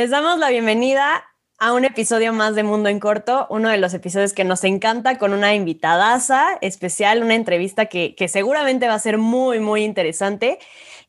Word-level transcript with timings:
Les 0.00 0.08
damos 0.08 0.38
la 0.38 0.48
bienvenida 0.48 1.26
a 1.58 1.74
un 1.74 1.84
episodio 1.84 2.32
más 2.32 2.54
de 2.54 2.62
Mundo 2.62 2.88
en 2.88 2.98
Corto, 2.98 3.46
uno 3.50 3.68
de 3.68 3.76
los 3.76 3.92
episodios 3.92 4.32
que 4.32 4.44
nos 4.44 4.64
encanta 4.64 5.18
con 5.18 5.34
una 5.34 5.54
invitadaza 5.54 6.56
especial, 6.62 7.22
una 7.22 7.34
entrevista 7.34 7.84
que, 7.84 8.14
que 8.14 8.26
seguramente 8.26 8.88
va 8.88 8.94
a 8.94 8.98
ser 8.98 9.18
muy, 9.18 9.60
muy 9.60 9.84
interesante. 9.84 10.58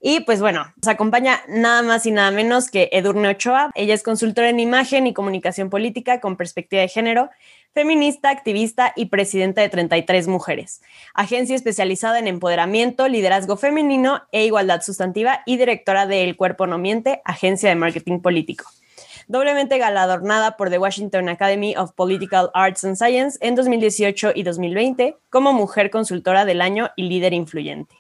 Y 0.02 0.20
pues 0.26 0.42
bueno, 0.42 0.74
nos 0.76 0.90
acompaña 0.90 1.40
nada 1.48 1.84
más 1.84 2.06
y 2.06 2.12
nada 2.12 2.32
menos 2.32 2.70
que 2.70 2.90
Edurne 2.92 3.30
Ochoa. 3.30 3.72
Ella 3.76 3.94
es 3.94 4.04
consultora 4.04 4.50
en 4.50 4.60
imagen 4.60 5.08
y 5.08 5.14
comunicación 5.14 5.70
política 5.70 6.20
con 6.20 6.36
perspectiva 6.36 6.82
de 6.82 6.90
género, 6.90 7.30
feminista, 7.74 8.30
activista 8.30 8.92
y 8.98 9.06
presidenta 9.06 9.62
de 9.62 9.70
33 9.70 10.28
Mujeres, 10.28 10.82
agencia 11.14 11.56
especializada 11.56 12.20
en 12.20 12.28
empoderamiento, 12.28 13.08
liderazgo 13.08 13.56
femenino 13.56 14.24
e 14.34 14.44
igualdad 14.44 14.82
sustantiva 14.82 15.44
y 15.46 15.56
directora 15.56 16.08
de 16.08 16.26
El 16.26 16.36
Cuerpo 16.36 16.68
No 16.68 16.78
Miente, 16.78 17.22
agencia 17.24 17.70
de 17.70 17.76
marketing 17.76 18.20
político. 18.20 18.66
Doblemente 19.32 19.78
galardonada 19.78 20.58
por 20.58 20.70
The 20.70 20.78
Washington 20.78 21.30
Academy 21.30 21.74
of 21.78 21.94
Political 21.94 22.52
Arts 22.54 22.84
and 22.84 22.98
Science 22.98 23.38
en 23.40 23.56
2018 23.56 24.34
y 24.36 24.44
2020 24.44 25.16
como 25.30 25.54
Mujer 25.54 25.90
Consultora 25.90 26.44
del 26.44 26.60
Año 26.60 26.90
y 26.98 27.04
Líder 27.04 27.32
Influyente 27.32 27.96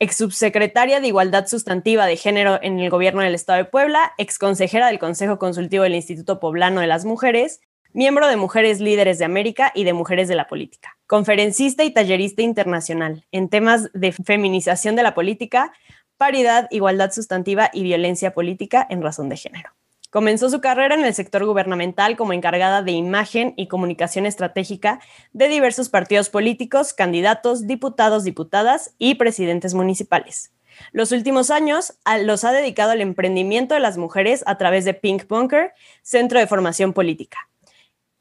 ex 0.00 0.16
subsecretaria 0.16 0.98
de 1.00 1.06
Igualdad 1.06 1.46
Sustantiva 1.46 2.06
de 2.06 2.16
Género 2.16 2.58
en 2.60 2.80
el 2.80 2.90
Gobierno 2.90 3.22
del 3.22 3.36
Estado 3.36 3.58
de 3.58 3.66
Puebla, 3.66 4.12
ex 4.18 4.36
consejera 4.40 4.88
del 4.88 4.98
Consejo 4.98 5.38
Consultivo 5.38 5.84
del 5.84 5.94
Instituto 5.94 6.40
Poblano 6.40 6.80
de 6.80 6.88
las 6.88 7.04
Mujeres, 7.04 7.60
miembro 7.92 8.26
de 8.26 8.36
Mujeres 8.36 8.80
Líderes 8.80 9.20
de 9.20 9.26
América 9.26 9.70
y 9.76 9.84
de 9.84 9.92
Mujeres 9.92 10.26
de 10.26 10.34
la 10.34 10.48
Política, 10.48 10.96
conferencista 11.06 11.84
y 11.84 11.92
tallerista 11.92 12.42
internacional 12.42 13.24
en 13.30 13.48
temas 13.48 13.90
de 13.92 14.10
feminización 14.10 14.96
de 14.96 15.04
la 15.04 15.14
política, 15.14 15.72
paridad, 16.16 16.66
igualdad 16.72 17.12
sustantiva 17.12 17.70
y 17.72 17.84
violencia 17.84 18.34
política 18.34 18.84
en 18.90 19.02
razón 19.02 19.28
de 19.28 19.36
género. 19.36 19.77
Comenzó 20.10 20.48
su 20.48 20.60
carrera 20.62 20.94
en 20.94 21.04
el 21.04 21.12
sector 21.12 21.44
gubernamental 21.44 22.16
como 22.16 22.32
encargada 22.32 22.82
de 22.82 22.92
imagen 22.92 23.52
y 23.56 23.68
comunicación 23.68 24.24
estratégica 24.24 25.00
de 25.32 25.48
diversos 25.48 25.90
partidos 25.90 26.30
políticos, 26.30 26.94
candidatos, 26.94 27.66
diputados, 27.66 28.24
diputadas 28.24 28.94
y 28.98 29.16
presidentes 29.16 29.74
municipales. 29.74 30.52
Los 30.92 31.12
últimos 31.12 31.50
años 31.50 31.98
los 32.22 32.44
ha 32.44 32.52
dedicado 32.52 32.92
al 32.92 33.02
emprendimiento 33.02 33.74
de 33.74 33.80
las 33.80 33.98
mujeres 33.98 34.44
a 34.46 34.56
través 34.56 34.84
de 34.84 34.94
Pink 34.94 35.26
Bunker, 35.28 35.72
Centro 36.02 36.38
de 36.38 36.46
Formación 36.46 36.94
Política. 36.94 37.47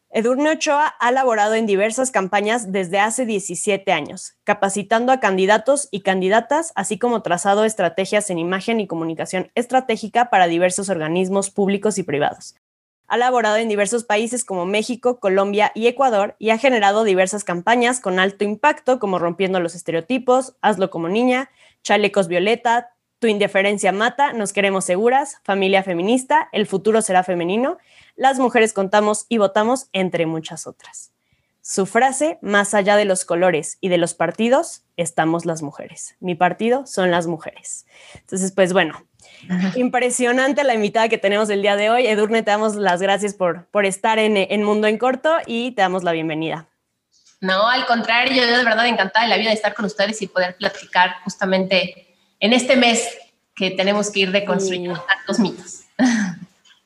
Edurne 0.10 0.52
Ochoa 0.52 0.88
ha 0.88 1.12
laborado 1.12 1.54
en 1.56 1.66
diversas 1.66 2.12
campañas 2.12 2.72
desde 2.72 2.98
hace 2.98 3.26
17 3.26 3.92
años, 3.92 4.38
capacitando 4.46 5.12
a 5.12 5.20
candidatos 5.20 5.90
y 5.92 6.00
candidatas, 6.00 6.72
así 6.76 6.98
como 6.98 7.22
trazado 7.22 7.66
estrategias 7.66 8.30
en 8.30 8.40
imagen 8.40 8.80
y 8.80 8.88
comunicación 8.88 9.52
estratégica 9.54 10.30
para 10.30 10.48
diversos 10.48 10.88
organismos 10.90 11.50
públicos 11.50 11.98
y 11.98 12.04
privados. 12.04 12.56
Ha 13.08 13.18
laborado 13.18 13.58
en 13.58 13.68
diversos 13.68 14.06
países 14.06 14.46
como 14.46 14.66
México, 14.66 15.20
Colombia 15.20 15.74
y 15.76 15.88
Ecuador 15.88 16.36
y 16.40 16.52
ha 16.52 16.58
generado 16.58 17.04
diversas 17.04 17.44
campañas 17.44 18.00
con 18.00 18.18
alto 18.18 18.46
impacto 18.46 19.00
como 19.00 19.20
Rompiendo 19.20 19.60
los 19.60 19.76
Estereotipos, 19.76 20.56
Hazlo 20.62 20.90
como 20.90 21.10
Niña, 21.10 21.50
Chalecos 21.84 22.30
Violeta, 22.30 22.92
Tu 23.20 23.28
Indiferencia 23.28 23.92
Mata, 23.92 24.32
Nos 24.32 24.54
Queremos 24.54 24.86
Seguras, 24.86 25.40
Familia 25.44 25.84
Feminista, 25.84 26.48
El 26.54 26.66
Futuro 26.66 27.02
Será 27.02 27.24
Femenino 27.24 27.78
las 28.18 28.40
mujeres 28.40 28.74
contamos 28.74 29.26
y 29.30 29.38
votamos, 29.38 29.88
entre 29.94 30.26
muchas 30.26 30.68
otras. 30.68 31.12
Su 31.62 31.86
frase, 31.86 32.40
más 32.42 32.74
allá 32.74 32.96
de 32.96 33.06
los 33.06 33.26
colores 33.26 33.78
y 33.80 33.90
de 33.90 33.98
los 33.98 34.14
partidos, 34.14 34.84
estamos 34.96 35.46
las 35.46 35.62
mujeres. 35.62 36.16
Mi 36.20 36.34
partido 36.34 36.86
son 36.88 37.12
las 37.12 37.28
mujeres. 37.28 37.86
Entonces, 38.16 38.52
pues 38.54 38.74
bueno, 38.74 39.06
impresionante 39.76 40.64
la 40.64 40.74
invitada 40.74 41.10
que 41.10 41.18
tenemos 41.18 41.50
el 41.50 41.62
día 41.62 41.76
de 41.76 41.90
hoy. 41.90 42.08
Edurne, 42.08 42.42
te 42.42 42.52
damos 42.52 42.76
las 42.76 43.02
gracias 43.02 43.34
por, 43.34 43.66
por 43.68 43.86
estar 43.86 44.18
en, 44.18 44.38
en 44.38 44.64
Mundo 44.64 44.88
en 44.88 44.98
Corto 44.98 45.36
y 45.46 45.72
te 45.72 45.82
damos 45.82 46.04
la 46.04 46.14
bienvenida. 46.14 46.68
No, 47.40 47.68
al 47.68 47.86
contrario, 47.86 48.44
yo 48.44 48.58
de 48.58 48.64
verdad 48.64 48.88
encantada 48.88 49.26
de 49.26 49.30
la 49.30 49.38
vida 49.38 49.50
de 49.50 49.56
estar 49.56 49.76
con 49.76 49.86
ustedes 49.86 50.22
y 50.22 50.28
poder 50.28 50.56
platicar 50.56 51.18
justamente 51.24 52.16
en 52.40 52.54
este 52.54 52.76
mes 52.76 53.08
que 53.56 53.72
tenemos 53.72 54.10
que 54.10 54.22
ir 54.22 54.32
reconstruyendo 54.32 55.04
tantos 55.08 55.40
mitos. 55.40 55.82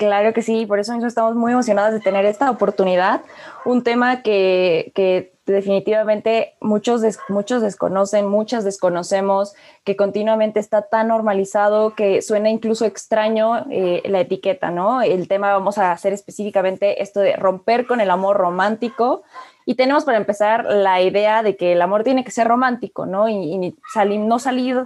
Claro 0.02 0.34
que 0.34 0.42
sí, 0.42 0.66
por 0.66 0.80
eso 0.80 0.94
mismo 0.94 1.08
estamos 1.08 1.36
muy 1.36 1.52
emocionadas 1.52 1.94
de 1.94 2.00
tener 2.00 2.26
esta 2.26 2.50
oportunidad, 2.50 3.22
un 3.66 3.84
tema 3.84 4.24
que, 4.24 4.92
que 4.96 5.36
definitivamente 5.46 6.56
muchos, 6.60 7.04
muchos 7.30 7.62
desconocen, 7.62 8.28
muchas 8.28 8.64
desconocemos, 8.64 9.54
que 9.84 9.96
continuamente 9.96 10.60
está 10.60 10.82
tan 10.82 11.10
normalizado 11.10 11.94
que 11.94 12.24
suena 12.24 12.50
incluso 12.50 12.86
extraño 12.86 13.68
eh, 13.70 14.02
la 14.06 14.22
etiqueta, 14.22 14.72
¿no? 14.72 15.04
El 15.04 15.28
tema 15.28 15.54
vamos 15.54 15.78
a 15.78 15.92
hacer 15.92 16.14
específicamente 16.14 17.04
esto 17.04 17.20
de 17.20 17.36
romper 17.36 17.86
con 17.86 18.02
el 18.02 18.10
amor 18.10 18.38
romántico 18.38 19.22
y 19.68 19.76
tenemos 19.76 20.04
para 20.04 20.18
empezar 20.18 20.66
la 20.66 21.00
idea 21.00 21.44
de 21.44 21.56
que 21.56 21.74
el 21.74 21.82
amor 21.84 22.04
tiene 22.04 22.24
que 22.24 22.32
ser 22.32 22.48
romántico, 22.48 23.06
¿no? 23.06 23.30
Y, 23.30 23.36
y 23.54 23.76
salir, 23.94 24.20
no 24.20 24.40
salir 24.40 24.84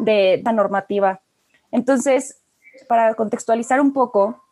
de 0.00 0.34
esta 0.34 0.50
normativa. 0.50 1.20
Entonces, 1.70 2.42
para 2.88 3.14
contextualizar 3.14 3.80
un 3.80 3.92
poco, 3.92 4.42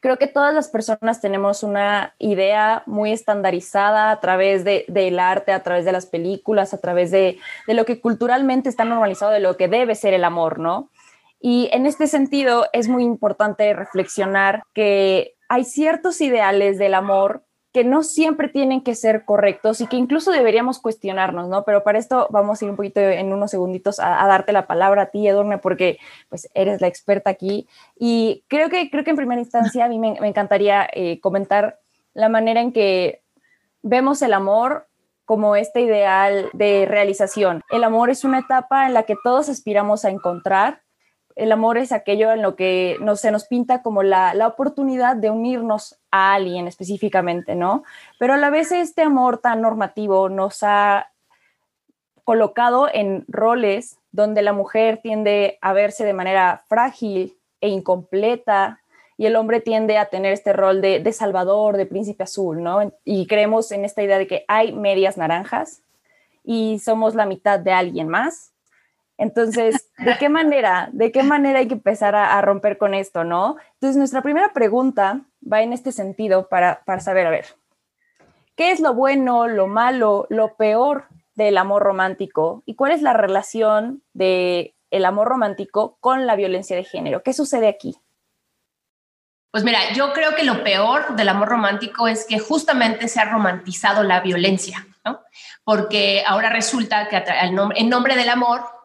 creo 0.00 0.16
que 0.16 0.26
todas 0.26 0.54
las 0.54 0.68
personas 0.68 1.20
tenemos 1.20 1.62
una 1.62 2.14
idea 2.18 2.82
muy 2.86 3.12
estandarizada 3.12 4.10
a 4.10 4.20
través 4.20 4.64
de, 4.64 4.84
del 4.88 5.18
arte, 5.18 5.52
a 5.52 5.62
través 5.62 5.84
de 5.84 5.92
las 5.92 6.06
películas, 6.06 6.74
a 6.74 6.78
través 6.78 7.10
de, 7.10 7.38
de, 7.66 7.74
lo 7.74 7.84
que 7.84 8.00
culturalmente 8.00 8.68
está 8.68 8.84
normalizado, 8.84 9.30
de 9.30 9.40
lo 9.40 9.56
que 9.56 9.68
debe 9.68 9.94
ser 9.94 10.14
el 10.14 10.24
amor, 10.24 10.58
¿no? 10.58 10.90
Y 11.40 11.70
en 11.72 11.86
este 11.86 12.06
sentido 12.06 12.66
es 12.72 12.88
muy 12.88 13.04
importante 13.04 13.72
reflexionar 13.72 14.62
que 14.74 15.36
hay 15.48 15.64
ciertos 15.64 16.20
ideales 16.20 16.78
del 16.78 16.94
amor 16.94 17.44
que 17.72 17.84
no 17.84 18.02
siempre 18.02 18.48
tienen 18.48 18.80
que 18.80 18.94
ser 18.94 19.24
correctos 19.24 19.80
y 19.80 19.86
que 19.86 19.96
incluso 19.96 20.32
deberíamos 20.32 20.80
cuestionarnos, 20.80 21.48
¿no? 21.48 21.64
Pero 21.64 21.84
para 21.84 21.98
esto 21.98 22.26
vamos 22.30 22.60
a 22.60 22.64
ir 22.64 22.70
un 22.70 22.76
poquito 22.76 23.00
en 23.00 23.32
unos 23.32 23.52
segunditos 23.52 24.00
a, 24.00 24.26
darte 24.26 24.52
la 24.52 24.66
palabra 24.66 25.02
a 25.02 25.06
ti, 25.06 25.26
Edurne, 25.26 25.58
porque 25.58 25.98
pues 26.28 26.48
eres 26.54 26.80
la 26.80 26.88
experta 26.88 27.30
aquí. 27.30 27.68
Y 27.96 28.42
creo 28.48 28.70
que, 28.70 28.90
creo 28.90 29.04
que 29.04 29.10
en 29.10 29.16
primera 29.16 29.40
instancia 29.40 29.84
a 29.84 29.88
mí 29.88 29.98
me, 29.98 30.20
me 30.20 30.28
encantaría 30.28 30.88
eh, 30.92 31.20
comentar 31.20 31.78
la 32.12 32.28
manera 32.28 32.60
en 32.60 32.72
que 32.72 33.22
vemos 33.82 34.20
el 34.22 34.32
amor 34.32 34.88
como 35.24 35.54
este 35.54 35.80
ideal 35.82 36.50
de 36.52 36.86
realización. 36.88 37.62
El 37.70 37.84
amor 37.84 38.10
es 38.10 38.24
una 38.24 38.40
etapa 38.40 38.86
en 38.86 38.94
la 38.94 39.04
que 39.04 39.14
todos 39.22 39.48
aspiramos 39.48 40.04
a 40.04 40.10
encontrar 40.10 40.82
el 41.40 41.52
amor 41.52 41.78
es 41.78 41.90
aquello 41.90 42.32
en 42.32 42.42
lo 42.42 42.54
que 42.54 42.98
no, 43.00 43.16
se 43.16 43.30
nos 43.30 43.46
pinta 43.46 43.80
como 43.82 44.02
la, 44.02 44.34
la, 44.34 44.46
oportunidad 44.46 45.16
de 45.16 45.30
unirnos 45.30 45.98
a 46.10 46.34
alguien 46.34 46.68
específicamente, 46.68 47.54
¿no? 47.54 47.82
Pero 48.18 48.34
a 48.34 48.36
la 48.36 48.50
vez 48.50 48.72
este 48.72 49.02
amor 49.02 49.38
tan 49.38 49.62
normativo 49.62 50.28
nos 50.28 50.62
ha 50.62 51.10
colocado 52.24 52.88
en 52.92 53.24
roles 53.26 53.98
donde 54.12 54.42
la 54.42 54.52
mujer 54.52 55.00
tiende 55.02 55.58
a 55.62 55.72
verse 55.72 56.04
de 56.04 56.12
manera 56.12 56.62
frágil 56.68 57.38
e 57.62 57.68
incompleta 57.68 58.82
y 59.16 59.24
el 59.24 59.36
hombre 59.36 59.60
tiende 59.60 59.96
a 59.96 60.10
tener 60.10 60.34
este 60.34 60.52
rol 60.52 60.82
de, 60.82 61.00
de 61.00 61.12
salvador, 61.12 61.78
de 61.78 61.86
príncipe 61.86 62.24
azul, 62.24 62.62
¿no? 62.62 62.92
Y 63.04 63.26
creemos 63.26 63.72
en 63.72 63.86
esta 63.86 64.02
idea 64.02 64.18
de 64.18 64.26
que 64.26 64.44
hay 64.46 64.72
medias 64.72 65.16
naranjas 65.16 65.82
y 66.44 66.80
somos 66.80 67.14
la 67.14 67.24
mitad 67.24 67.58
de 67.58 67.72
alguien 67.72 68.08
más 68.08 68.52
entonces, 69.20 69.90
¿de 69.98 70.16
qué 70.16 70.30
manera? 70.30 70.88
¿De 70.92 71.12
qué 71.12 71.22
manera 71.22 71.58
hay 71.58 71.68
que 71.68 71.74
empezar 71.74 72.14
a, 72.14 72.40
romper 72.40 72.78
con 72.78 72.94
esto, 72.94 73.22
no? 73.22 73.58
Entonces, 73.74 73.98
nuestra 73.98 74.22
primera 74.22 74.54
pregunta 74.54 75.20
va 75.40 75.60
en 75.60 75.74
este 75.74 75.92
sentido 75.92 76.48
para, 76.48 76.82
para 76.86 77.00
saber, 77.00 77.26
a 77.26 77.30
ver, 77.30 77.44
¿qué 78.56 78.70
es 78.70 78.80
lo 78.80 78.94
bueno, 78.94 79.46
lo 79.46 79.66
malo, 79.66 80.26
lo 80.30 80.56
peor 80.56 81.04
del 81.34 81.58
amor 81.58 81.82
romántico? 81.82 82.62
¿Y 82.64 82.76
cuál 82.76 82.92
es 82.92 83.02
la 83.02 83.12
relación 83.12 84.02
de 84.14 84.74
el 84.90 85.04
amor 85.04 85.28
romántico 85.28 85.98
con 86.00 86.26
la 86.26 86.34
violencia 86.34 86.74
de 86.74 86.84
género? 86.84 87.22
¿Qué 87.22 87.34
sucede 87.34 87.68
aquí? 87.68 87.98
Pues 89.50 89.64
mira, 89.64 89.92
yo 89.92 90.14
creo 90.14 90.34
que 90.34 90.44
lo 90.44 90.64
peor 90.64 91.14
del 91.14 91.28
amor 91.28 91.48
romántico 91.48 92.08
es 92.08 92.24
que 92.26 92.38
justamente 92.38 93.06
se 93.06 93.20
ha 93.20 93.26
romantizado 93.26 94.02
la 94.02 94.20
violencia, 94.20 94.86
¿no? 95.04 95.20
Porque 95.62 96.24
ahora 96.26 96.48
resulta 96.48 97.06
que 97.08 97.22
en 97.76 97.90
nombre 97.90 98.16
del 98.16 98.30
amor 98.30 98.79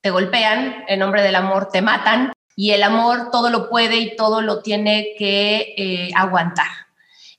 te 0.00 0.10
golpean, 0.10 0.84
en 0.88 1.00
nombre 1.00 1.22
del 1.22 1.34
amor 1.34 1.68
te 1.70 1.82
matan 1.82 2.32
y 2.56 2.72
el 2.72 2.82
amor 2.82 3.30
todo 3.30 3.50
lo 3.50 3.68
puede 3.68 3.96
y 3.96 4.16
todo 4.16 4.42
lo 4.42 4.62
tiene 4.62 5.14
que 5.18 5.74
eh, 5.76 6.10
aguantar. 6.14 6.66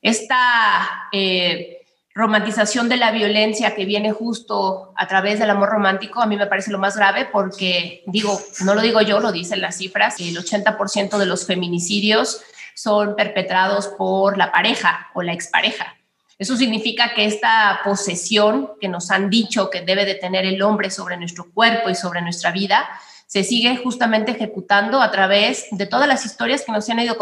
Esta 0.02 1.10
eh, 1.12 1.82
romantización 2.14 2.90
de 2.90 2.98
la 2.98 3.12
violencia 3.12 3.76
que 3.76 3.86
viene 3.86 4.12
justo 4.12 4.94
a 4.96 5.08
través 5.08 5.40
del 5.40 5.50
amor 5.50 5.70
romántico 5.70 6.22
a 6.22 6.26
mí 6.26 6.36
me 6.38 6.48
parece 6.48 6.72
lo 6.72 6.80
más 6.80 6.98
grave 6.98 7.26
porque 7.32 8.04
digo, 8.08 8.40
no 8.66 8.76
lo 8.76 8.82
digo 8.82 9.02
yo, 9.02 9.20
lo 9.20 9.32
dicen 9.32 9.62
las 9.62 9.78
cifras, 9.78 10.20
el 10.20 10.36
80% 10.38 11.18
de 11.18 11.26
los 11.26 11.46
feminicidios 11.46 12.42
son 12.76 13.16
perpetrados 13.16 13.88
por 13.90 14.38
la 14.38 14.52
pareja 14.52 15.10
o 15.14 15.22
la 15.22 15.34
expareja. 15.34 15.96
Eso 16.42 16.58
significa 16.58 17.14
que 17.14 17.26
esta 17.26 17.82
posesión 17.84 18.72
que 18.82 18.88
nos 18.88 19.12
han 19.12 19.30
dicho 19.30 19.70
que 19.70 19.82
debe 19.82 20.06
de 20.06 20.16
tener 20.16 20.44
el 20.44 20.60
hombre 20.64 20.90
sobre 20.90 21.16
nuestro 21.16 21.52
cuerpo 21.52 21.88
y 21.92 21.94
sobre 21.94 22.20
nuestra 22.24 22.50
vida 22.50 22.90
se 23.28 23.44
sigue 23.44 23.78
justamente 23.78 24.32
ejecutando 24.32 25.04
a 25.04 25.12
través 25.12 25.68
de 25.70 25.86
todas 25.86 26.08
las 26.08 26.26
historias 26.26 26.64
que 26.64 26.72
nos 26.72 26.90
han 26.90 27.00
ido 27.00 27.16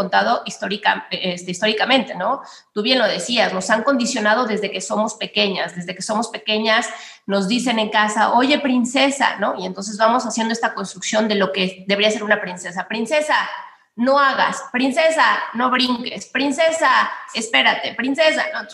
histórica, 0.45 1.05
este, 1.11 1.51
históricamente, 1.51 2.15
¿no? 2.15 2.41
Tú 2.73 2.81
bien 2.81 2.97
lo 2.97 3.05
decías, 3.09 3.51
nos 3.51 3.69
han 3.69 3.83
condicionado 3.83 4.45
desde 4.45 4.71
que 4.71 4.79
somos 4.79 5.15
pequeñas, 5.15 5.75
desde 5.75 5.93
que 5.93 6.01
somos 6.01 6.29
pequeñas 6.29 6.87
nos 7.25 7.49
dicen 7.49 7.77
en 7.77 7.89
casa, 7.89 8.31
oye 8.31 8.57
princesa, 8.59 9.35
¿no? 9.35 9.55
Y 9.59 9.65
entonces 9.65 9.97
vamos 9.97 10.23
haciendo 10.25 10.53
esta 10.53 10.73
construcción 10.73 11.27
de 11.27 11.35
lo 11.35 11.51
que 11.51 11.83
debería 11.89 12.09
ser 12.09 12.23
una 12.23 12.39
princesa. 12.39 12.87
Princesa, 12.87 13.35
no 13.97 14.17
hagas, 14.17 14.63
princesa, 14.71 15.43
no 15.55 15.69
brinques, 15.69 16.27
princesa, 16.27 17.11
espérate, 17.33 17.95
princesa, 17.95 18.45
no, 18.53 18.65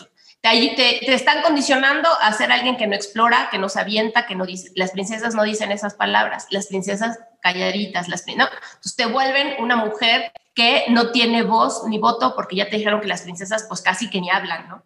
te, 0.76 1.12
están 1.14 1.42
condicionando 1.42 2.08
a 2.20 2.32
ser 2.32 2.52
alguien 2.52 2.76
que 2.76 2.86
no 2.86 2.94
explora, 2.94 3.48
que 3.50 3.58
no 3.58 3.68
se 3.68 3.80
avienta, 3.80 4.26
que 4.26 4.34
no 4.34 4.46
dice. 4.46 4.70
Las 4.74 4.92
princesas 4.92 5.34
no 5.34 5.42
dicen 5.42 5.72
esas 5.72 5.94
palabras, 5.94 6.46
las 6.50 6.66
princesas 6.66 7.18
calladitas, 7.40 8.08
las 8.08 8.24
¿no? 8.26 8.44
Entonces 8.44 8.96
te 8.96 9.06
vuelven 9.06 9.54
una 9.58 9.76
mujer 9.76 10.32
que 10.54 10.84
no 10.88 11.10
tiene 11.10 11.42
voz 11.42 11.82
ni 11.86 11.98
voto 11.98 12.34
porque 12.34 12.56
ya 12.56 12.68
te 12.68 12.76
dijeron 12.76 13.00
que 13.00 13.08
las 13.08 13.22
princesas 13.22 13.66
pues 13.68 13.82
casi 13.82 14.08
que 14.08 14.20
ni 14.20 14.30
hablan, 14.30 14.68
¿no? 14.68 14.82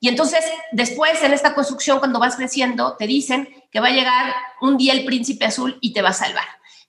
Y 0.00 0.08
entonces 0.08 0.44
después 0.72 1.22
en 1.22 1.32
esta 1.32 1.54
construcción 1.54 1.98
cuando 1.98 2.18
vas 2.18 2.36
creciendo 2.36 2.96
te 2.96 3.06
dicen 3.06 3.48
que 3.70 3.80
va 3.80 3.88
a 3.88 3.92
llegar 3.92 4.34
un 4.60 4.76
día 4.76 4.92
el 4.92 5.04
príncipe 5.04 5.46
azul 5.46 5.78
y 5.80 5.92
te 5.92 6.02
va 6.02 6.10
a 6.10 6.14
salvar 6.14 6.44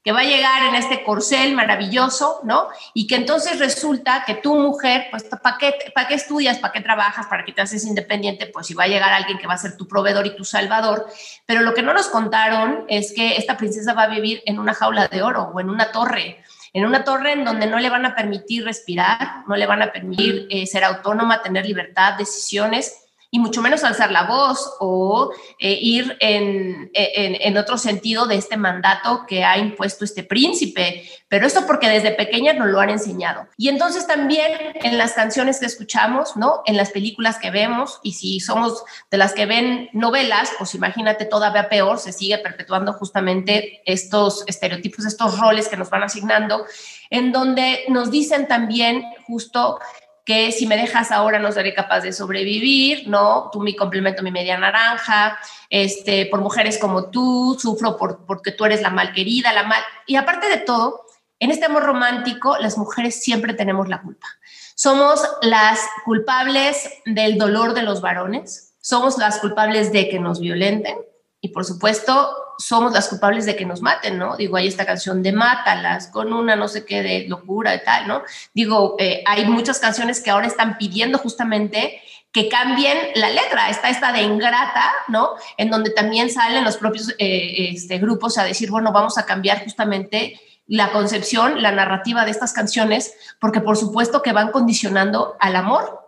que 0.06 0.12
va 0.12 0.20
a 0.20 0.24
llegar 0.24 0.62
en 0.70 0.76
este 0.76 1.04
corcel 1.04 1.56
maravilloso, 1.56 2.42
¿no? 2.44 2.68
Y 2.94 3.08
que 3.08 3.16
entonces 3.16 3.58
resulta 3.58 4.24
que 4.24 4.36
tu 4.36 4.56
mujer, 4.56 5.08
pues, 5.10 5.24
¿para 5.24 5.58
qué, 5.58 5.74
¿para 5.96 6.08
qué 6.08 6.14
estudias? 6.14 6.60
¿Para 6.60 6.72
qué 6.72 6.82
trabajas? 6.82 7.26
¿Para 7.26 7.44
qué 7.44 7.52
te 7.52 7.64
haces 7.64 7.86
independiente? 7.86 8.46
Pues 8.46 8.68
si 8.68 8.76
va 8.76 8.84
a 8.84 8.88
llegar 8.88 9.12
alguien 9.12 9.40
que 9.40 9.48
va 9.48 9.56
a 9.56 9.58
ser 9.58 9.76
tu 9.76 9.88
proveedor 9.88 10.28
y 10.28 10.36
tu 10.36 10.46
salvador. 10.46 11.08
Pero 11.48 11.62
lo 11.62 11.74
que 11.74 11.82
no 11.82 11.92
nos 11.92 12.08
contaron 12.08 12.86
es 12.88 13.14
que 13.16 13.38
esta 13.38 13.58
princesa 13.58 13.94
va 13.94 14.04
a 14.04 14.08
vivir 14.08 14.44
en 14.46 14.60
una 14.60 14.76
jaula 14.76 15.08
de 15.08 15.24
oro 15.24 15.52
o 15.52 15.60
en 15.60 15.72
una 15.72 15.92
torre, 15.92 16.44
en 16.72 16.86
una 16.86 17.04
torre 17.04 17.32
en 17.32 17.44
donde 17.44 17.66
no 17.66 17.80
le 17.80 17.90
van 17.90 18.06
a 18.06 18.14
permitir 18.14 18.64
respirar, 18.64 19.44
no 19.48 19.56
le 19.56 19.66
van 19.66 19.82
a 19.82 19.92
permitir 19.92 20.46
eh, 20.52 20.68
ser 20.68 20.84
autónoma, 20.84 21.42
tener 21.42 21.66
libertad, 21.66 22.14
decisiones 22.14 23.05
y 23.36 23.40
mucho 23.40 23.62
menos 23.62 23.84
alzar 23.84 24.14
la 24.14 24.24
voz 24.24 24.78
o 24.80 25.30
eh, 25.60 25.78
ir 25.82 26.16
en, 26.22 26.90
en, 26.94 27.58
otro 27.58 27.78
sentido 27.78 28.28
de 28.28 28.36
este 28.36 28.56
mandato 28.56 29.26
que 29.28 29.44
ha 29.44 29.58
impuesto 29.58 30.06
este 30.06 30.24
príncipe. 30.24 31.04
Pero 31.28 31.46
esto 31.46 31.68
porque 31.68 31.90
desde 31.90 32.12
pequeña 32.12 32.54
nos 32.54 32.70
lo 32.70 32.80
han 32.80 32.92
enseñado. 32.92 33.50
Y 33.58 33.68
entonces 33.68 34.08
también 34.08 34.54
en 34.76 34.98
las 34.98 35.12
canciones 35.12 35.60
que 35.60 35.66
escuchamos, 35.66 36.38
¿no? 36.38 36.62
En 36.66 36.78
las 36.78 36.92
películas 36.92 37.38
que 37.38 37.52
vemos, 37.52 38.00
y 38.04 38.14
si 38.14 38.40
somos 38.40 38.86
de 39.12 39.18
las 39.18 39.34
que 39.34 39.46
ven 39.46 39.90
novelas, 39.92 40.54
pues 40.58 40.74
imagínate 40.74 41.26
todavía 41.26 41.68
peor, 41.68 42.00
se 42.00 42.14
sigue 42.14 42.38
perpetuando 42.38 42.94
justamente 42.94 43.82
estos 43.86 44.46
estereotipos, 44.48 45.04
estos 45.04 45.38
roles 45.38 45.68
que 45.68 45.76
nos 45.76 45.90
van 45.90 46.04
asignando, 46.04 46.66
en 47.10 47.34
donde 47.34 47.84
nos 47.90 48.12
dicen 48.12 48.48
también 48.48 49.04
justo 49.28 49.78
que 50.26 50.52
si 50.52 50.66
me 50.66 50.76
dejas 50.76 51.12
ahora 51.12 51.38
no 51.38 51.52
seré 51.52 51.74
capaz 51.74 52.02
de 52.02 52.12
sobrevivir, 52.12 53.08
¿no? 53.08 53.50
Tú 53.54 53.62
mi 53.62 53.76
complemento, 53.76 54.24
mi 54.24 54.32
media 54.32 54.58
naranja, 54.58 55.38
este, 55.70 56.26
por 56.26 56.42
mujeres 56.42 56.80
como 56.80 57.12
tú, 57.12 57.56
sufro 57.60 57.96
por, 57.96 58.26
porque 58.26 58.52
tú 58.52 58.66
eres 58.66 58.82
la 58.82 58.90
mal 58.90 59.14
querida, 59.14 59.54
la 59.54 59.64
mal... 59.64 59.82
Y 60.08 60.16
aparte 60.16 60.50
de 60.50 60.58
todo, 60.58 61.06
en 61.40 61.52
este 61.52 61.66
amor 61.66 61.84
romántico, 61.84 62.58
las 62.58 62.78
mujeres 62.78 63.22
siempre 63.22 63.54
tenemos 63.54 63.88
la 63.88 64.02
culpa. 64.02 64.28
Somos 64.74 65.22
las 65.44 65.80
culpables 66.04 66.90
del 67.06 67.38
dolor 67.38 67.76
de 67.76 67.84
los 67.84 68.02
varones, 68.02 68.74
somos 68.82 69.20
las 69.20 69.40
culpables 69.40 69.92
de 69.92 70.10
que 70.10 70.20
nos 70.20 70.40
violenten 70.40 70.98
y 71.46 71.50
por 71.50 71.64
supuesto 71.64 72.36
somos 72.58 72.92
las 72.92 73.08
culpables 73.08 73.46
de 73.46 73.56
que 73.56 73.66
nos 73.66 73.80
maten, 73.80 74.18
¿no? 74.18 74.36
Digo, 74.36 74.58
hay 74.58 74.68
esta 74.68 74.84
canción 74.84 75.22
de 75.22 75.32
Mátalas, 75.32 76.08
con 76.08 76.34
una 76.34 76.56
no 76.56 76.68
sé 76.68 76.86
qué 76.86 77.04
de 77.04 77.28
locura 77.28 77.76
y 77.76 77.84
tal, 77.84 78.08
¿no? 78.08 78.24
Digo, 78.56 78.96
eh, 78.98 79.24
hay 79.28 79.46
muchas 79.46 79.78
canciones 79.78 80.22
que 80.22 80.32
ahora 80.32 80.48
están 80.48 80.80
pidiendo 80.80 81.20
justamente 81.20 82.02
que 82.32 82.50
cambien 82.50 82.98
la 83.14 83.30
letra. 83.30 83.70
Está 83.70 83.90
esta 83.92 84.12
de 84.12 84.24
Ingrata, 84.24 84.92
¿no? 85.08 85.34
En 85.58 85.70
donde 85.70 85.92
también 85.92 86.32
salen 86.32 86.64
los 86.64 86.78
propios 86.78 87.14
eh, 87.20 87.70
este, 87.74 88.00
grupos 88.00 88.40
a 88.40 88.44
decir, 88.44 88.72
bueno, 88.72 88.92
vamos 88.92 89.20
a 89.20 89.28
cambiar 89.28 89.64
justamente 89.64 90.42
la 90.66 90.92
concepción, 90.92 91.62
la 91.62 91.74
narrativa 91.74 92.26
de 92.26 92.32
estas 92.32 92.54
canciones, 92.54 93.14
porque 93.40 93.62
por 93.62 93.78
supuesto 93.78 94.24
que 94.24 94.34
van 94.34 94.52
condicionando 94.52 95.36
al 95.40 95.56
amor, 95.56 96.05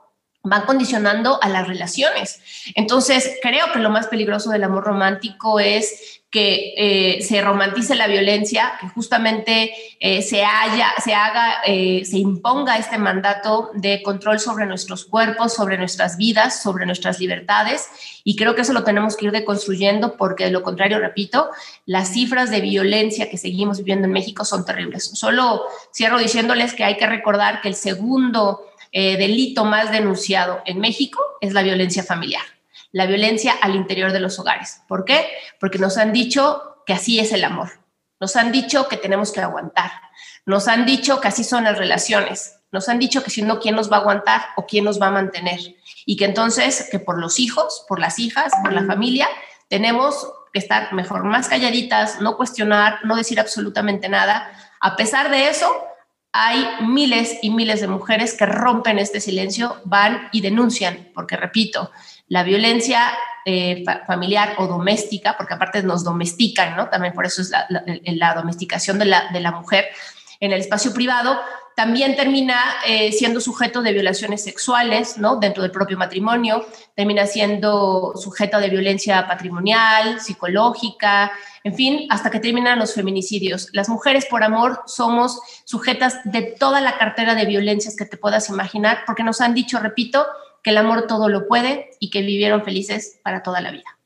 van 0.50 0.64
condicionando 0.64 1.40
a 1.42 1.50
las 1.50 1.68
relaciones. 1.68 2.42
Entonces, 2.76 3.38
creo 3.42 3.72
que 3.72 3.80
lo 3.80 3.90
más 3.90 4.08
peligroso 4.08 4.50
del 4.50 4.64
amor 4.64 4.84
romántico 4.84 5.60
es 5.60 6.18
que 6.30 6.74
eh, 6.76 7.22
se 7.22 7.42
romantice 7.42 7.96
la 7.96 8.08
violencia, 8.08 8.74
que 8.82 8.90
justamente 8.90 9.74
eh, 10.00 10.22
se, 10.22 10.44
haya, 10.44 10.94
se 11.02 11.14
haga, 11.14 11.62
eh, 11.66 12.04
se 12.04 12.18
imponga 12.18 12.78
este 12.78 12.98
mandato 12.98 13.72
de 13.74 14.04
control 14.04 14.40
sobre 14.40 14.66
nuestros 14.66 15.06
cuerpos, 15.06 15.54
sobre 15.54 15.78
nuestras 15.78 16.18
vidas, 16.18 16.62
sobre 16.62 16.86
nuestras 16.86 17.20
libertades. 17.22 17.88
Y 18.26 18.36
creo 18.36 18.56
que 18.56 18.62
eso 18.62 18.74
lo 18.74 18.84
tenemos 18.84 19.16
que 19.16 19.28
ir 19.28 19.32
deconstruyendo 19.32 20.18
porque 20.18 20.44
de 20.46 20.52
lo 20.52 20.64
contrario, 20.64 21.00
repito, 21.00 21.50
las 21.86 22.12
cifras 22.12 22.52
de 22.52 22.60
violencia 22.60 23.30
que 23.30 23.38
seguimos 23.38 23.78
viviendo 23.78 24.06
en 24.06 24.14
México 24.14 24.44
son 24.44 24.66
terribles. 24.66 25.06
Solo 25.14 25.64
cierro 25.96 26.20
diciéndoles 26.20 26.74
que 26.74 26.84
hay 26.84 26.98
que 26.98 27.08
recordar 27.08 27.62
que 27.62 27.70
el 27.70 27.76
segundo 27.76 28.66
delito 28.92 29.66
más 29.66 29.92
denunciado 29.92 30.62
en 30.66 30.80
México 30.80 31.20
es 31.42 31.54
la 31.54 31.62
violencia 31.62 32.04
familiar 32.04 32.44
la 32.92 33.06
violencia 33.06 33.54
al 33.62 33.76
interior 33.76 34.12
de 34.12 34.20
los 34.20 34.40
hogares. 34.40 34.82
¿Por 34.88 35.06
qué? 35.06 35.28
Porque 35.60 35.80
nos 35.80 35.98
han 35.98 36.14
dicho 36.14 36.84
que 36.86 36.94
así 36.94 37.20
es 37.20 37.32
el 37.32 37.44
amor. 37.44 37.70
Nos 38.20 38.36
han 38.36 38.52
dicho 38.52 38.88
que 38.88 38.98
tenemos 38.98 39.32
que 39.32 39.42
aguantar. 39.42 39.92
Nos 40.46 40.68
han 40.68 40.86
dicho 40.86 41.22
que 41.22 41.28
así 41.28 41.44
son 41.44 41.66
las 41.66 41.78
relaciones. 41.78 42.60
Nos 42.72 42.90
han 42.90 43.00
dicho 43.00 43.24
que 43.24 43.30
si 43.30 43.42
no, 43.42 43.60
¿quién 43.60 43.76
nos 43.76 43.92
va 43.92 43.98
a 43.98 44.00
aguantar 44.00 44.42
o 44.56 44.66
quién 44.66 44.84
nos 44.84 45.00
va 45.02 45.08
a 45.08 45.12
mantener? 45.12 45.60
Y 46.06 46.16
que 46.18 46.26
entonces, 46.26 46.88
que 46.92 47.00
por 47.00 47.20
los 47.20 47.40
hijos, 47.40 47.86
por 47.88 48.00
las 48.00 48.20
hijas, 48.20 48.52
por 48.64 48.74
la 48.74 48.86
familia, 48.86 49.28
tenemos 49.70 50.28
que 50.52 50.60
estar 50.60 50.94
mejor 50.94 51.24
más 51.24 51.48
calladitas, 51.50 52.20
no 52.20 52.36
cuestionar, 52.36 53.00
no 53.04 53.16
decir 53.16 53.40
absolutamente 53.40 54.10
nada. 54.10 54.52
A 54.80 54.96
pesar 54.96 55.30
de 55.30 55.50
eso, 55.50 55.86
hay 56.32 56.86
miles 56.86 57.40
y 57.42 57.50
miles 57.50 57.82
de 57.82 57.88
mujeres 57.88 58.36
que 58.36 58.46
rompen 58.46 59.00
este 59.00 59.20
silencio, 59.20 59.78
van 59.86 60.30
y 60.32 60.42
denuncian, 60.42 61.10
porque 61.14 61.36
repito, 61.36 61.92
la 62.28 62.44
violencia 62.44 63.14
eh, 63.46 63.84
familiar 64.06 64.56
o 64.58 64.68
doméstica, 64.68 65.36
porque 65.38 65.54
aparte 65.54 65.82
nos 65.82 66.04
domestican, 66.04 66.76
¿no? 66.76 66.90
También 66.90 67.14
por 67.14 67.26
eso 67.26 67.42
es 67.42 67.50
la, 67.50 68.34
domesticación 68.34 69.00
de 69.00 69.06
la, 69.06 69.32
de 69.32 69.40
la, 69.40 69.52
mujer 69.52 69.86
en 70.40 70.52
el 70.52 70.60
espacio 70.60 70.94
privado, 70.94 71.40
también 71.78 72.16
termina 72.16 72.60
eh, 72.88 73.12
siendo 73.12 73.40
sujeto 73.40 73.84
de 73.84 73.94
violaciones 73.94 74.44
sexuales, 74.44 75.20
¿no? 75.20 75.36
Dentro 75.36 75.62
del 75.62 75.72
propio 75.72 75.96
matrimonio, 75.96 76.66
termina 76.96 77.28
siendo 77.28 78.14
sujeto 78.16 78.60
de 78.60 78.70
violencia 78.70 79.28
patrimonial, 79.28 80.20
psicológica, 80.20 81.32
en 81.64 81.76
fin, 81.76 82.08
hasta 82.10 82.32
que 82.32 82.40
terminan 82.40 82.80
los 82.80 82.96
feminicidios. 82.96 83.70
Las 83.74 83.90
mujeres 83.90 84.26
por 84.26 84.44
amor 84.44 84.82
somos 84.88 85.40
sujetas 85.66 86.20
de 86.24 86.42
toda 86.42 86.82
la 86.82 86.98
cartera 86.98 87.36
de 87.36 87.46
violencias 87.46 87.96
que 87.96 88.06
te 88.06 88.18
puedas 88.18 88.50
imaginar, 88.50 89.04
porque 89.06 89.24
nos 89.24 89.40
han 89.40 89.54
dicho, 89.54 89.78
repito, 89.78 90.26
que 90.64 90.72
el 90.72 90.78
amor 90.78 91.06
todo 91.06 91.30
lo 91.30 91.48
puede 91.48 91.92
y 92.00 92.10
que 92.10 92.24
vivieron 92.24 92.64
felices 92.64 93.20
para 93.24 93.44
toda 93.44 93.62
la 93.62 93.70
vida. 93.70 93.97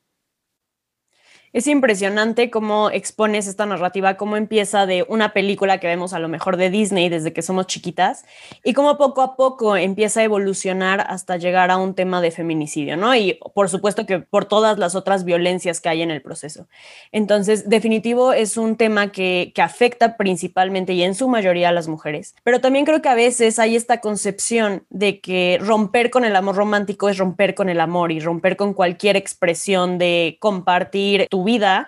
Es 1.53 1.67
impresionante 1.67 2.49
cómo 2.49 2.89
expones 2.91 3.45
esta 3.45 3.65
narrativa, 3.65 4.15
cómo 4.15 4.37
empieza 4.37 4.85
de 4.85 5.05
una 5.09 5.33
película 5.33 5.79
que 5.79 5.87
vemos 5.87 6.13
a 6.13 6.19
lo 6.19 6.29
mejor 6.29 6.55
de 6.55 6.69
Disney 6.69 7.09
desde 7.09 7.33
que 7.33 7.41
somos 7.41 7.67
chiquitas 7.67 8.23
y 8.63 8.71
cómo 8.71 8.97
poco 8.97 9.21
a 9.21 9.35
poco 9.35 9.75
empieza 9.75 10.21
a 10.21 10.23
evolucionar 10.23 11.05
hasta 11.09 11.35
llegar 11.35 11.69
a 11.69 11.75
un 11.75 11.93
tema 11.93 12.21
de 12.21 12.31
feminicidio, 12.31 12.95
¿no? 12.95 13.13
Y 13.15 13.37
por 13.53 13.67
supuesto 13.67 14.05
que 14.05 14.19
por 14.19 14.45
todas 14.45 14.77
las 14.79 14.95
otras 14.95 15.25
violencias 15.25 15.81
que 15.81 15.89
hay 15.89 16.01
en 16.01 16.11
el 16.11 16.21
proceso. 16.21 16.67
Entonces, 17.11 17.67
definitivo 17.67 18.31
es 18.31 18.55
un 18.55 18.77
tema 18.77 19.11
que, 19.11 19.51
afecta 19.61 20.17
principalmente 20.17 20.93
y 20.93 21.03
en 21.03 21.13
su 21.13 21.27
mayoría 21.27 21.69
a 21.69 21.71
las 21.71 21.87
mujeres, 21.87 22.33
pero 22.43 22.61
también 22.61 22.83
creo 22.83 23.03
que 23.03 23.09
a 23.09 23.13
veces 23.13 23.59
hay 23.59 23.75
esta 23.75 24.01
concepción 24.01 24.85
de 24.89 25.19
que 25.19 25.59
romper 25.61 26.09
con 26.09 26.25
el 26.25 26.35
amor 26.35 26.55
romántico 26.55 27.09
es 27.09 27.19
romper 27.19 27.53
con 27.53 27.69
el 27.69 27.79
amor 27.79 28.11
y 28.11 28.19
romper 28.19 28.57
con 28.57 28.73
cualquier 28.73 29.17
expresión 29.17 29.99
de 29.99 30.37
compartir 30.39 31.27
tu 31.29 31.40
vida 31.43 31.87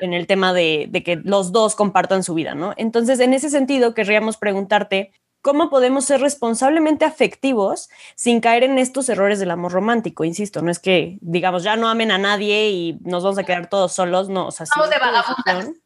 en 0.00 0.12
el 0.12 0.26
tema 0.26 0.52
de, 0.52 0.90
que 1.04 1.16
los 1.16 1.52
dos 1.52 1.74
compartan 1.74 2.22
su 2.22 2.34
vida, 2.34 2.54
¿no? 2.54 2.74
Entonces, 2.76 3.20
en 3.20 3.34
ese 3.34 3.50
sentido, 3.50 3.94
querríamos 3.94 4.36
preguntarte, 4.36 5.12
¿cómo 5.40 5.70
podemos 5.70 6.04
ser 6.04 6.20
responsablemente 6.20 7.04
afectivos 7.04 7.88
sin 8.14 8.40
caer 8.40 8.64
en 8.64 8.78
estos 8.78 9.08
errores 9.08 9.38
del 9.38 9.50
amor 9.50 9.72
romántico? 9.72 10.24
Insisto, 10.24 10.62
no 10.62 10.70
es 10.70 10.78
que, 10.78 11.18
digamos, 11.20 11.62
ya 11.62 11.76
no 11.76 11.88
amen 11.88 12.10
a 12.10 12.18
nadie 12.18 12.70
y 12.70 12.98
nos 13.02 13.22
vamos 13.22 13.38
a 13.38 13.44
quedar 13.44 13.68
todos 13.68 13.92
solos, 13.92 14.28
no, 14.28 14.46
o 14.46 14.50
sea, 14.50 14.66
de 14.88 14.98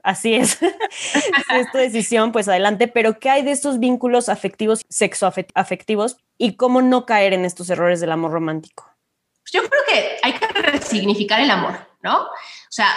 Así 0.03 0.35
es, 0.35 0.59
si 0.91 1.55
es 1.55 1.73
tu 1.73 1.79
decisión, 1.79 2.33
pues 2.33 2.49
adelante, 2.49 2.89
pero 2.89 3.19
¿qué 3.19 3.31
hay 3.31 3.43
de 3.43 3.51
estos 3.51 3.79
vínculos 3.79 4.29
afectivos, 4.29 4.85
sexoafectivos 4.89 6.17
y 6.39 6.57
cómo 6.57 6.83
no 6.83 7.05
caer 7.05 7.33
en 7.33 7.45
estos 7.45 7.69
errores 7.71 8.01
del 8.01 8.13
amor 8.13 8.33
romántico? 8.33 8.89
Yo 9.51 9.63
creo 9.63 9.83
que 9.89 10.17
hay 10.23 10.35
que 10.35 10.47
resignificar 10.63 11.41
el 11.41 11.51
amor 11.51 11.88
¿no? 12.03 12.23
O 12.23 12.71
sea, 12.71 12.89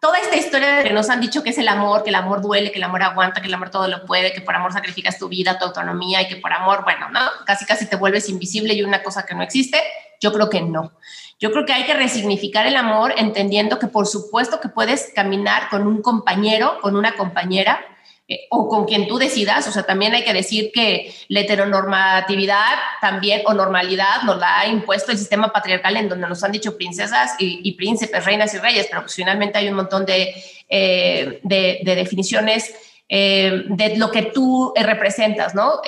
toda 0.00 0.18
esta 0.18 0.36
historia 0.36 0.76
de 0.76 0.84
que 0.84 0.92
nos 0.92 1.08
han 1.08 1.20
dicho 1.20 1.42
que 1.42 1.50
es 1.50 1.58
el 1.58 1.68
amor, 1.68 2.02
que 2.02 2.10
el 2.10 2.16
amor 2.16 2.42
duele, 2.42 2.70
que 2.70 2.78
el 2.78 2.84
amor 2.84 3.02
aguanta, 3.02 3.40
que 3.40 3.46
el 3.46 3.54
amor 3.54 3.70
todo 3.70 3.88
lo 3.88 4.04
puede, 4.04 4.32
que 4.32 4.40
por 4.40 4.54
amor 4.54 4.72
sacrificas 4.72 5.18
tu 5.18 5.28
vida, 5.28 5.58
tu 5.58 5.64
autonomía 5.64 6.22
y 6.22 6.28
que 6.28 6.36
por 6.36 6.52
amor, 6.52 6.84
bueno, 6.84 7.08
¿no? 7.10 7.20
Casi 7.46 7.64
casi 7.64 7.86
te 7.86 7.96
vuelves 7.96 8.28
invisible 8.28 8.74
y 8.74 8.82
una 8.82 9.02
cosa 9.02 9.24
que 9.24 9.34
no 9.34 9.42
existe, 9.42 9.82
yo 10.20 10.32
creo 10.32 10.50
que 10.50 10.60
no. 10.60 10.92
Yo 11.38 11.50
creo 11.52 11.64
que 11.64 11.72
hay 11.72 11.86
que 11.86 11.94
resignificar 11.94 12.66
el 12.66 12.76
amor 12.76 13.14
entendiendo 13.16 13.78
que 13.78 13.86
por 13.86 14.06
supuesto 14.06 14.60
que 14.60 14.68
puedes 14.68 15.10
caminar 15.14 15.70
con 15.70 15.86
un 15.86 16.02
compañero, 16.02 16.78
con 16.82 16.96
una 16.96 17.16
compañera, 17.16 17.80
eh, 18.32 18.46
o 18.48 18.68
con 18.68 18.84
quien 18.84 19.08
tú 19.08 19.18
decidas, 19.18 19.66
o 19.66 19.72
sea, 19.72 19.82
también 19.82 20.14
hay 20.14 20.22
que 20.22 20.32
decir 20.32 20.70
que 20.72 21.12
la 21.26 21.40
heteronormatividad 21.40 22.76
también 23.00 23.42
o 23.44 23.54
normalidad 23.54 24.22
nos 24.24 24.38
la 24.38 24.60
ha 24.60 24.68
impuesto 24.68 25.10
el 25.10 25.18
sistema 25.18 25.52
patriarcal 25.52 25.96
en 25.96 26.08
donde 26.08 26.28
nos 26.28 26.44
han 26.44 26.52
dicho 26.52 26.76
princesas 26.76 27.34
y, 27.40 27.72
príncipes, 27.72 28.24
reinas 28.24 28.54
y 28.54 28.58
reyes, 28.58 28.86
pero 28.88 29.00
pues 29.00 29.16
finalmente 29.16 29.58
hay 29.58 29.66
un 29.66 29.74
montón 29.74 30.06
de, 30.06 30.32
eh, 30.68 31.40
de, 31.42 31.80
definiciones 31.82 32.72
eh, 33.08 33.64
de 33.66 33.96
lo 33.96 34.12
que 34.12 34.22
tú 34.22 34.72
representas, 34.76 35.56
¿no? 35.56 35.80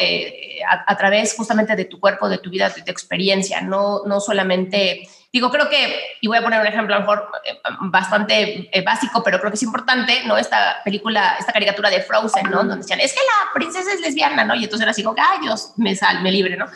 A, 0.89 0.97
través 0.97 1.37
justamente 1.37 1.77
de 1.77 1.85
tu 1.85 2.01
cuerpo, 2.01 2.29
de 2.29 2.39
tu 2.39 2.51
vida, 2.51 2.71
de 2.71 2.83
tu 2.83 2.91
experiencia, 2.91 3.61
no, 3.61 4.03
no 4.05 4.19
solamente 4.19 5.09
Digo, 5.33 5.51
creo 5.51 5.71
que, 5.71 6.19
y 6.21 6.29
voy 6.29 6.37
a 6.37 6.43
poner 6.43 6.61
un 6.61 6.67
ejemplo 6.67 6.95
a 6.95 6.99
lo 6.99 7.07
mejor 7.07 7.29
eh, 7.45 7.59
bastante 7.81 8.69
eh, 8.71 8.83
básico, 8.83 9.23
pero 9.25 9.39
creo 9.39 9.51
que 9.51 9.57
es 9.57 9.63
importante, 9.63 10.25
¿no? 10.27 10.37
Esta 10.37 10.83
película, 10.85 11.37
esta 11.39 11.55
caricatura 11.55 11.89
de 11.89 12.03
Frozen, 12.03 12.51
¿no? 12.51 12.59
Donde 12.59 12.77
decían, 12.77 13.01
es 13.01 13.15
que 13.15 13.21
la 13.21 13.53
princesa 13.55 13.95
es 13.95 14.01
lesbiana, 14.01 14.45
¿no? 14.45 14.55
Y 14.55 14.65
entonces 14.65 14.83
era 14.83 14.91
así 14.91 15.03
como, 15.03 15.17
ay, 15.19 15.39
Dios, 15.41 15.73
me 15.79 15.97
sal, 15.97 16.23
me 16.23 16.31
libre, 16.31 16.59
¿no? 16.59 16.67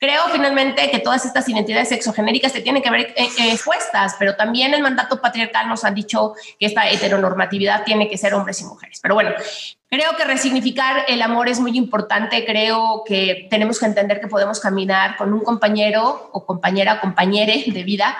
Creo 0.00 0.28
finalmente 0.32 0.90
que 0.90 0.98
todas 0.98 1.24
estas 1.24 1.48
identidades 1.48 1.90
sexogenéricas 1.90 2.50
se 2.50 2.62
tienen 2.62 2.82
que 2.82 2.90
ver 2.90 3.14
eh, 3.16 3.28
expuestas, 3.52 4.16
pero 4.18 4.34
también 4.34 4.74
el 4.74 4.82
mandato 4.82 5.20
patriarcal 5.20 5.68
nos 5.68 5.84
han 5.84 5.94
dicho 5.94 6.34
que 6.58 6.66
esta 6.66 6.88
heteronormatividad 6.88 7.84
tiene 7.84 8.10
que 8.10 8.18
ser 8.18 8.34
hombres 8.34 8.60
y 8.60 8.64
mujeres. 8.64 8.98
Pero 9.00 9.14
bueno, 9.14 9.30
Creo 9.90 10.16
que 10.16 10.24
resignificar 10.24 11.04
el 11.08 11.20
amor 11.20 11.48
es 11.48 11.58
muy 11.58 11.76
importante. 11.76 12.44
Creo 12.44 13.02
que 13.04 13.48
tenemos 13.50 13.80
que 13.80 13.86
entender 13.86 14.20
que 14.20 14.28
podemos 14.28 14.60
caminar 14.60 15.16
con 15.16 15.32
un 15.32 15.40
compañero 15.40 16.30
o 16.32 16.46
compañera 16.46 16.94
o 16.94 17.00
compañere 17.00 17.64
de 17.66 17.82
vida 17.82 18.16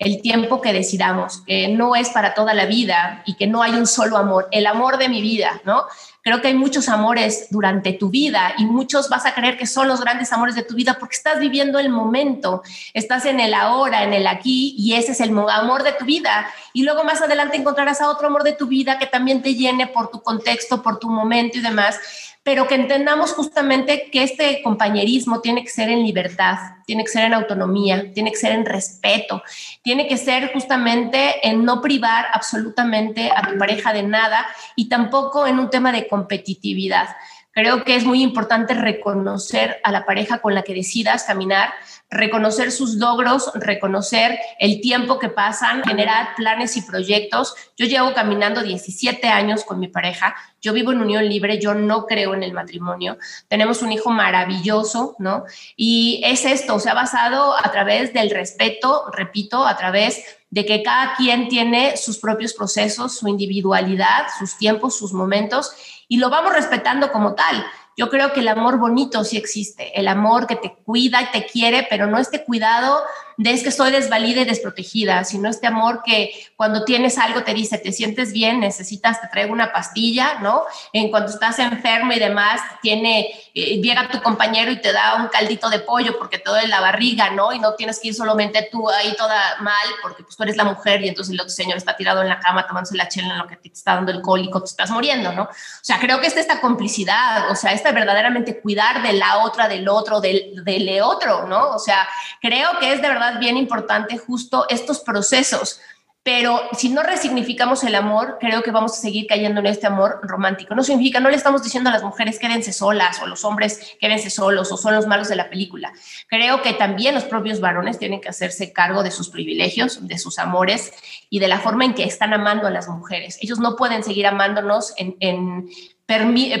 el 0.00 0.20
tiempo 0.20 0.60
que 0.60 0.72
decidamos, 0.72 1.42
que 1.46 1.68
no 1.68 1.94
es 1.94 2.10
para 2.10 2.34
toda 2.34 2.54
la 2.54 2.66
vida 2.66 3.22
y 3.24 3.36
que 3.36 3.46
no 3.46 3.62
hay 3.62 3.72
un 3.72 3.86
solo 3.86 4.16
amor, 4.16 4.48
el 4.50 4.66
amor 4.66 4.98
de 4.98 5.08
mi 5.08 5.22
vida, 5.22 5.60
¿no? 5.64 5.84
Creo 6.22 6.40
que 6.40 6.48
hay 6.48 6.54
muchos 6.54 6.88
amores 6.88 7.48
durante 7.50 7.92
tu 7.92 8.08
vida 8.08 8.54
y 8.56 8.64
muchos 8.64 9.08
vas 9.08 9.26
a 9.26 9.34
creer 9.34 9.58
que 9.58 9.66
son 9.66 9.88
los 9.88 10.00
grandes 10.00 10.32
amores 10.32 10.54
de 10.54 10.62
tu 10.62 10.74
vida 10.74 10.96
porque 11.00 11.16
estás 11.16 11.40
viviendo 11.40 11.80
el 11.80 11.88
momento, 11.88 12.62
estás 12.94 13.26
en 13.26 13.40
el 13.40 13.54
ahora, 13.54 14.04
en 14.04 14.12
el 14.12 14.28
aquí 14.28 14.74
y 14.78 14.94
ese 14.94 15.12
es 15.12 15.20
el 15.20 15.36
amor 15.36 15.82
de 15.82 15.92
tu 15.92 16.04
vida. 16.04 16.46
Y 16.72 16.84
luego 16.84 17.02
más 17.02 17.20
adelante 17.20 17.56
encontrarás 17.56 18.00
a 18.00 18.08
otro 18.08 18.28
amor 18.28 18.44
de 18.44 18.52
tu 18.52 18.68
vida 18.68 18.98
que 18.98 19.06
también 19.06 19.42
te 19.42 19.54
llene 19.54 19.88
por 19.88 20.10
tu 20.10 20.22
contexto, 20.22 20.80
por 20.80 21.00
tu 21.00 21.10
momento 21.10 21.58
y 21.58 21.60
demás 21.60 21.98
pero 22.42 22.66
que 22.66 22.74
entendamos 22.74 23.32
justamente 23.32 24.10
que 24.10 24.24
este 24.24 24.62
compañerismo 24.62 25.40
tiene 25.40 25.62
que 25.62 25.70
ser 25.70 25.88
en 25.90 26.02
libertad, 26.02 26.56
tiene 26.86 27.04
que 27.04 27.10
ser 27.10 27.24
en 27.24 27.34
autonomía, 27.34 28.12
tiene 28.12 28.30
que 28.30 28.36
ser 28.36 28.52
en 28.52 28.66
respeto, 28.66 29.42
tiene 29.82 30.08
que 30.08 30.16
ser 30.16 30.52
justamente 30.52 31.46
en 31.46 31.64
no 31.64 31.80
privar 31.80 32.26
absolutamente 32.32 33.30
a 33.30 33.48
tu 33.48 33.58
pareja 33.58 33.92
de 33.92 34.02
nada 34.02 34.46
y 34.74 34.88
tampoco 34.88 35.46
en 35.46 35.60
un 35.60 35.70
tema 35.70 35.92
de 35.92 36.08
competitividad. 36.08 37.10
Creo 37.52 37.84
que 37.84 37.96
es 37.96 38.04
muy 38.04 38.22
importante 38.22 38.72
reconocer 38.72 39.78
a 39.84 39.92
la 39.92 40.06
pareja 40.06 40.38
con 40.38 40.54
la 40.54 40.62
que 40.62 40.72
decidas 40.72 41.24
caminar, 41.24 41.70
reconocer 42.08 42.72
sus 42.72 42.94
logros, 42.94 43.50
reconocer 43.54 44.38
el 44.58 44.80
tiempo 44.80 45.18
que 45.18 45.28
pasan, 45.28 45.82
generar 45.84 46.34
planes 46.34 46.78
y 46.78 46.82
proyectos. 46.82 47.54
Yo 47.76 47.84
llevo 47.84 48.14
caminando 48.14 48.62
17 48.62 49.28
años 49.28 49.64
con 49.64 49.80
mi 49.80 49.88
pareja, 49.88 50.34
yo 50.62 50.72
vivo 50.72 50.92
en 50.92 51.00
unión 51.00 51.28
libre, 51.28 51.58
yo 51.60 51.74
no 51.74 52.06
creo 52.06 52.34
en 52.34 52.42
el 52.42 52.54
matrimonio, 52.54 53.18
tenemos 53.48 53.82
un 53.82 53.92
hijo 53.92 54.10
maravilloso, 54.10 55.16
¿no? 55.18 55.44
Y 55.76 56.22
es 56.24 56.46
esto, 56.46 56.78
se 56.80 56.88
ha 56.88 56.94
basado 56.94 57.54
a 57.54 57.70
través 57.70 58.14
del 58.14 58.30
respeto, 58.30 59.10
repito, 59.12 59.66
a 59.66 59.76
través 59.76 60.24
de 60.50 60.66
que 60.66 60.82
cada 60.82 61.14
quien 61.16 61.48
tiene 61.48 61.96
sus 61.96 62.18
propios 62.18 62.52
procesos, 62.52 63.16
su 63.16 63.26
individualidad, 63.26 64.26
sus 64.38 64.58
tiempos, 64.58 64.98
sus 64.98 65.14
momentos 65.14 65.72
y 66.12 66.18
lo 66.18 66.28
vamos 66.28 66.52
respetando 66.52 67.10
como 67.10 67.34
tal. 67.34 67.64
Yo 67.96 68.10
creo 68.10 68.34
que 68.34 68.40
el 68.40 68.48
amor 68.48 68.76
bonito 68.78 69.24
sí 69.24 69.38
existe, 69.38 69.98
el 69.98 70.08
amor 70.08 70.46
que 70.46 70.56
te 70.56 70.74
cuida 70.84 71.22
y 71.22 71.30
te 71.30 71.46
quiere, 71.46 71.86
pero 71.88 72.06
no 72.06 72.18
este 72.18 72.44
cuidado 72.44 73.00
de 73.42 73.52
es 73.52 73.62
que 73.62 73.70
estoy 73.70 73.90
desvalida 73.90 74.42
y 74.42 74.44
desprotegida, 74.44 75.24
sino 75.24 75.48
este 75.48 75.66
amor 75.66 76.02
que 76.04 76.32
cuando 76.54 76.84
tienes 76.84 77.18
algo 77.18 77.42
te 77.42 77.54
dice, 77.54 77.76
te 77.76 77.90
sientes 77.90 78.32
bien, 78.32 78.60
necesitas, 78.60 79.20
te 79.20 79.26
traigo 79.26 79.52
una 79.52 79.72
pastilla, 79.72 80.38
¿no? 80.40 80.62
En 80.92 81.10
cuanto 81.10 81.32
estás 81.32 81.58
enfermo 81.58 82.12
y 82.12 82.20
demás, 82.20 82.60
tiene, 82.80 83.28
eh, 83.52 83.80
llega 83.82 84.08
tu 84.08 84.22
compañero 84.22 84.70
y 84.70 84.80
te 84.80 84.92
da 84.92 85.16
un 85.16 85.26
caldito 85.26 85.68
de 85.70 85.80
pollo 85.80 86.16
porque 86.18 86.38
todo 86.38 86.56
es 86.56 86.68
la 86.68 86.80
barriga, 86.80 87.30
¿no? 87.30 87.52
Y 87.52 87.58
no 87.58 87.74
tienes 87.74 87.98
que 87.98 88.08
ir 88.08 88.14
solamente 88.14 88.68
tú 88.70 88.88
ahí 88.88 89.14
toda 89.16 89.56
mal 89.60 89.88
porque 90.02 90.22
pues 90.22 90.36
tú 90.36 90.44
eres 90.44 90.56
la 90.56 90.64
mujer 90.64 91.02
y 91.02 91.08
entonces 91.08 91.34
el 91.34 91.40
otro 91.40 91.50
señor 91.50 91.76
está 91.76 91.96
tirado 91.96 92.22
en 92.22 92.28
la 92.28 92.38
cama 92.38 92.66
tomándose 92.66 92.96
la 92.96 93.08
chela 93.08 93.32
en 93.32 93.38
lo 93.38 93.48
que 93.48 93.56
te 93.56 93.68
está 93.68 93.96
dando 93.96 94.12
el 94.12 94.22
cólico, 94.22 94.60
te 94.60 94.70
estás 94.70 94.90
muriendo, 94.90 95.32
¿no? 95.32 95.42
O 95.42 95.48
sea, 95.82 95.98
creo 95.98 96.20
que 96.20 96.28
es 96.28 96.36
esta 96.36 96.60
complicidad, 96.60 97.50
o 97.50 97.56
sea, 97.56 97.72
esta 97.72 97.90
verdaderamente 97.90 98.60
cuidar 98.60 99.02
de 99.02 99.14
la 99.14 99.38
otra, 99.38 99.66
del 99.66 99.88
otro, 99.88 100.20
del, 100.20 100.64
del 100.64 101.02
otro, 101.02 101.48
¿no? 101.48 101.70
O 101.70 101.78
sea, 101.80 102.06
creo 102.40 102.78
que 102.78 102.92
es 102.92 103.02
de 103.02 103.08
verdad 103.08 103.31
bien 103.38 103.56
importante 103.56 104.18
justo 104.18 104.66
estos 104.68 105.00
procesos. 105.00 105.80
Pero 106.24 106.60
si 106.78 106.88
no 106.88 107.02
resignificamos 107.02 107.82
el 107.82 107.96
amor, 107.96 108.36
creo 108.38 108.62
que 108.62 108.70
vamos 108.70 108.92
a 108.92 109.00
seguir 109.00 109.26
cayendo 109.26 109.58
en 109.58 109.66
este 109.66 109.88
amor 109.88 110.20
romántico. 110.22 110.72
No 110.72 110.84
significa, 110.84 111.18
no 111.18 111.30
le 111.30 111.36
estamos 111.36 111.64
diciendo 111.64 111.90
a 111.90 111.92
las 111.92 112.04
mujeres 112.04 112.38
quédense 112.38 112.72
solas 112.72 113.20
o 113.20 113.26
los 113.26 113.44
hombres 113.44 113.96
quédense 114.00 114.30
solos 114.30 114.70
o 114.70 114.76
son 114.76 114.94
los 114.94 115.08
malos 115.08 115.28
de 115.28 115.34
la 115.34 115.50
película. 115.50 115.92
Creo 116.28 116.62
que 116.62 116.74
también 116.74 117.16
los 117.16 117.24
propios 117.24 117.58
varones 117.58 117.98
tienen 117.98 118.20
que 118.20 118.28
hacerse 118.28 118.72
cargo 118.72 119.02
de 119.02 119.10
sus 119.10 119.30
privilegios, 119.30 120.06
de 120.06 120.16
sus 120.16 120.38
amores 120.38 120.92
y 121.28 121.40
de 121.40 121.48
la 121.48 121.58
forma 121.58 121.86
en 121.86 121.94
que 121.94 122.04
están 122.04 122.32
amando 122.32 122.68
a 122.68 122.70
las 122.70 122.86
mujeres. 122.86 123.38
Ellos 123.40 123.58
no 123.58 123.74
pueden 123.74 124.04
seguir 124.04 124.28
amándonos 124.28 124.94
en, 124.98 125.68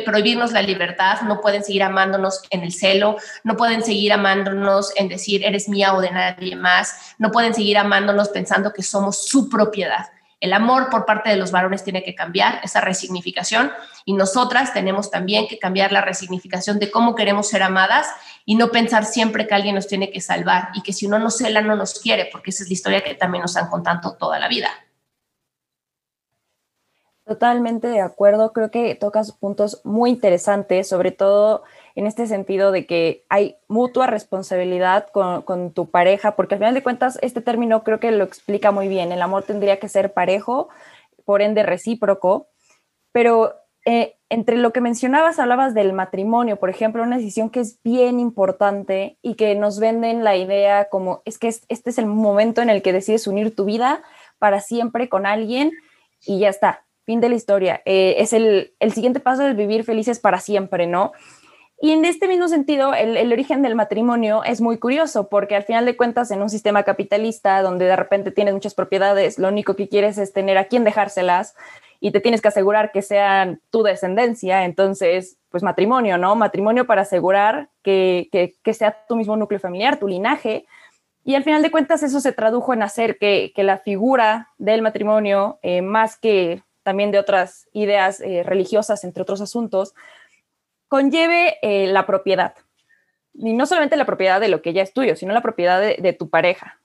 prohibirnos 0.04 0.52
la 0.52 0.62
libertad, 0.62 1.22
no 1.22 1.40
pueden 1.40 1.64
seguir 1.64 1.82
amándonos 1.82 2.42
en 2.50 2.62
el 2.62 2.72
celo, 2.72 3.16
no 3.44 3.56
pueden 3.56 3.82
seguir 3.82 4.12
amándonos 4.12 4.92
en 4.96 5.08
decir 5.08 5.44
eres 5.44 5.68
mía 5.68 5.94
o 5.94 6.00
de 6.00 6.10
nadie 6.10 6.56
más, 6.56 7.14
no 7.18 7.30
pueden 7.30 7.54
seguir 7.54 7.78
amándonos 7.78 8.28
pensando 8.28 8.72
que 8.72 8.82
somos 8.82 9.26
su 9.26 9.48
propiedad. 9.48 10.06
El 10.42 10.52
amor 10.52 10.90
por 10.90 11.06
parte 11.06 11.30
de 11.30 11.36
los 11.36 11.52
varones 11.52 11.84
tiene 11.84 12.02
que 12.02 12.16
cambiar, 12.16 12.60
esa 12.64 12.80
resignificación, 12.80 13.70
y 14.04 14.14
nosotras 14.14 14.74
tenemos 14.74 15.08
también 15.08 15.46
que 15.46 15.60
cambiar 15.60 15.92
la 15.92 16.00
resignificación 16.00 16.80
de 16.80 16.90
cómo 16.90 17.14
queremos 17.14 17.48
ser 17.48 17.62
amadas 17.62 18.08
y 18.44 18.56
no 18.56 18.70
pensar 18.72 19.04
siempre 19.04 19.46
que 19.46 19.54
alguien 19.54 19.76
nos 19.76 19.86
tiene 19.86 20.10
que 20.10 20.20
salvar 20.20 20.70
y 20.74 20.82
que 20.82 20.92
si 20.92 21.06
uno 21.06 21.20
nos 21.20 21.36
cela 21.36 21.60
no 21.62 21.76
nos 21.76 22.00
quiere, 22.00 22.28
porque 22.32 22.50
esa 22.50 22.64
es 22.64 22.68
la 22.70 22.74
historia 22.74 23.00
que 23.02 23.14
también 23.14 23.42
nos 23.42 23.56
han 23.56 23.68
contado 23.68 24.16
toda 24.16 24.40
la 24.40 24.48
vida. 24.48 24.68
Totalmente 27.32 27.88
de 27.88 28.02
acuerdo, 28.02 28.52
creo 28.52 28.70
que 28.70 28.94
tocas 28.94 29.32
puntos 29.32 29.80
muy 29.84 30.10
interesantes, 30.10 30.86
sobre 30.86 31.12
todo 31.12 31.62
en 31.94 32.06
este 32.06 32.26
sentido 32.26 32.72
de 32.72 32.84
que 32.84 33.24
hay 33.30 33.56
mutua 33.68 34.06
responsabilidad 34.06 35.06
con, 35.10 35.72
tu 35.72 35.90
pareja, 35.90 36.36
porque 36.36 36.56
al 36.56 36.58
final 36.58 36.74
de 36.74 36.82
cuentas 36.82 37.18
este 37.22 37.40
término 37.40 37.84
creo 37.84 38.00
que 38.00 38.10
lo 38.10 38.22
explica 38.22 38.70
muy 38.70 38.86
bien, 38.86 39.12
el 39.12 39.22
amor 39.22 39.44
tendría 39.44 39.80
que 39.80 39.88
ser 39.88 40.12
parejo, 40.12 40.68
por 41.24 41.40
ende 41.40 41.62
recíproco, 41.62 42.48
pero 43.12 43.54
eh, 43.86 44.18
entre 44.28 44.58
lo 44.58 44.74
que 44.74 44.82
mencionabas, 44.82 45.38
hablabas 45.38 45.72
del 45.72 45.94
matrimonio, 45.94 46.56
por 46.56 46.68
ejemplo, 46.68 47.02
una 47.02 47.16
decisión 47.16 47.48
que 47.48 47.60
es 47.60 47.82
bien 47.82 48.20
importante 48.20 49.16
y 49.22 49.36
que 49.36 49.54
nos 49.54 49.80
venden 49.80 50.22
la 50.22 50.36
idea 50.36 50.90
como 50.90 51.22
es 51.24 51.38
que 51.38 51.48
este 51.48 51.70
es 51.70 51.96
el 51.96 52.04
momento 52.04 52.60
en 52.60 52.68
el 52.68 52.82
que 52.82 52.92
decides 52.92 53.26
unir 53.26 53.56
tu 53.56 53.64
vida 53.64 54.02
para 54.38 54.60
siempre 54.60 55.08
con 55.08 55.24
alguien 55.24 55.72
y 56.26 56.40
ya 56.40 56.50
está 56.50 56.84
Fin 57.04 57.20
de 57.20 57.28
la 57.28 57.34
historia. 57.34 57.82
Eh, 57.84 58.16
es 58.18 58.32
el, 58.32 58.74
siguiente 58.92 59.20
paso 59.20 59.42
de 59.42 59.54
vivir 59.54 59.84
felices 59.84 60.20
para 60.20 60.38
siempre, 60.38 60.86
¿no? 60.86 61.12
Y 61.80 61.90
en 61.90 62.04
este 62.04 62.28
mismo 62.28 62.46
sentido, 62.46 62.94
el, 62.94 63.32
origen 63.32 63.60
del 63.62 63.74
matrimonio 63.74 64.44
es 64.44 64.60
muy 64.60 64.78
curioso 64.78 65.28
porque 65.28 65.56
al 65.56 65.64
final 65.64 65.84
de 65.84 65.96
cuentas 65.96 66.30
en 66.30 66.40
un 66.40 66.48
sistema 66.48 66.84
capitalista 66.84 67.60
donde 67.60 67.86
de 67.86 67.96
repente 67.96 68.30
tienes 68.30 68.54
muchas 68.54 68.74
propiedades, 68.74 69.36
lo 69.36 69.48
único 69.48 69.74
que 69.74 69.88
quieres 69.88 70.16
es 70.16 70.32
tener 70.32 70.58
a 70.58 70.66
quién 70.66 70.84
dejárselas 70.84 71.56
y 71.98 72.12
te 72.12 72.20
tienes 72.20 72.40
que 72.40 72.48
asegurar 72.48 72.92
que 72.92 73.02
sean 73.02 73.60
tu 73.70 73.82
descendencia, 73.82 74.64
entonces, 74.64 75.38
pues 75.50 75.64
matrimonio, 75.64 76.18
¿no? 76.18 76.36
Matrimonio 76.36 76.86
para 76.86 77.02
asegurar 77.02 77.70
que, 77.82 78.28
sea 78.72 79.04
tu 79.08 79.16
mismo 79.16 79.36
núcleo 79.36 79.58
familiar, 79.58 79.98
tu 79.98 80.06
linaje. 80.06 80.66
Y 81.24 81.34
al 81.36 81.44
final 81.44 81.62
de 81.62 81.70
cuentas 81.70 82.04
eso 82.04 82.20
se 82.20 82.32
tradujo 82.32 82.72
en 82.74 82.82
hacer 82.82 83.18
que, 83.18 83.52
la 83.56 83.78
figura 83.78 84.50
del 84.58 84.82
matrimonio, 84.82 85.58
eh, 85.62 85.82
más 85.82 86.16
que 86.16 86.62
también 86.82 87.10
de 87.10 87.18
otras 87.18 87.68
ideas 87.72 88.20
eh, 88.20 88.42
religiosas, 88.42 89.04
entre 89.04 89.22
otros 89.22 89.40
asuntos, 89.40 89.94
conlleve 90.88 91.58
eh, 91.62 91.86
la 91.86 92.06
propiedad. 92.06 92.54
Y 93.34 93.54
no 93.54 93.66
solamente 93.66 93.96
la 93.96 94.04
propiedad 94.04 94.40
de 94.40 94.48
lo 94.48 94.60
que 94.62 94.72
ya 94.72 94.82
es 94.82 94.92
tuyo, 94.92 95.16
sino 95.16 95.32
la 95.32 95.40
propiedad 95.40 95.80
de, 95.80 96.12
tu 96.12 96.28
pareja. 96.28 96.78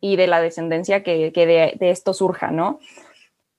y 0.00 0.16
de 0.16 0.26
la 0.26 0.40
descendencia 0.40 1.04
que, 1.04 1.30
de, 1.30 1.90
esto 1.90 2.12
surja, 2.12 2.50
¿no? 2.50 2.80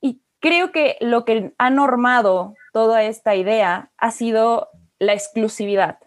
Y 0.02 0.20
creo 0.42 0.74
que 0.74 0.98
lo 1.00 1.24
que 1.24 1.54
ha 1.58 1.70
normado 1.70 2.56
toda 2.74 3.04
esta 3.04 3.36
idea 3.36 3.92
ha 3.98 4.12
sido 4.12 4.68
la 5.00 5.14
exclusividad. 5.14 6.00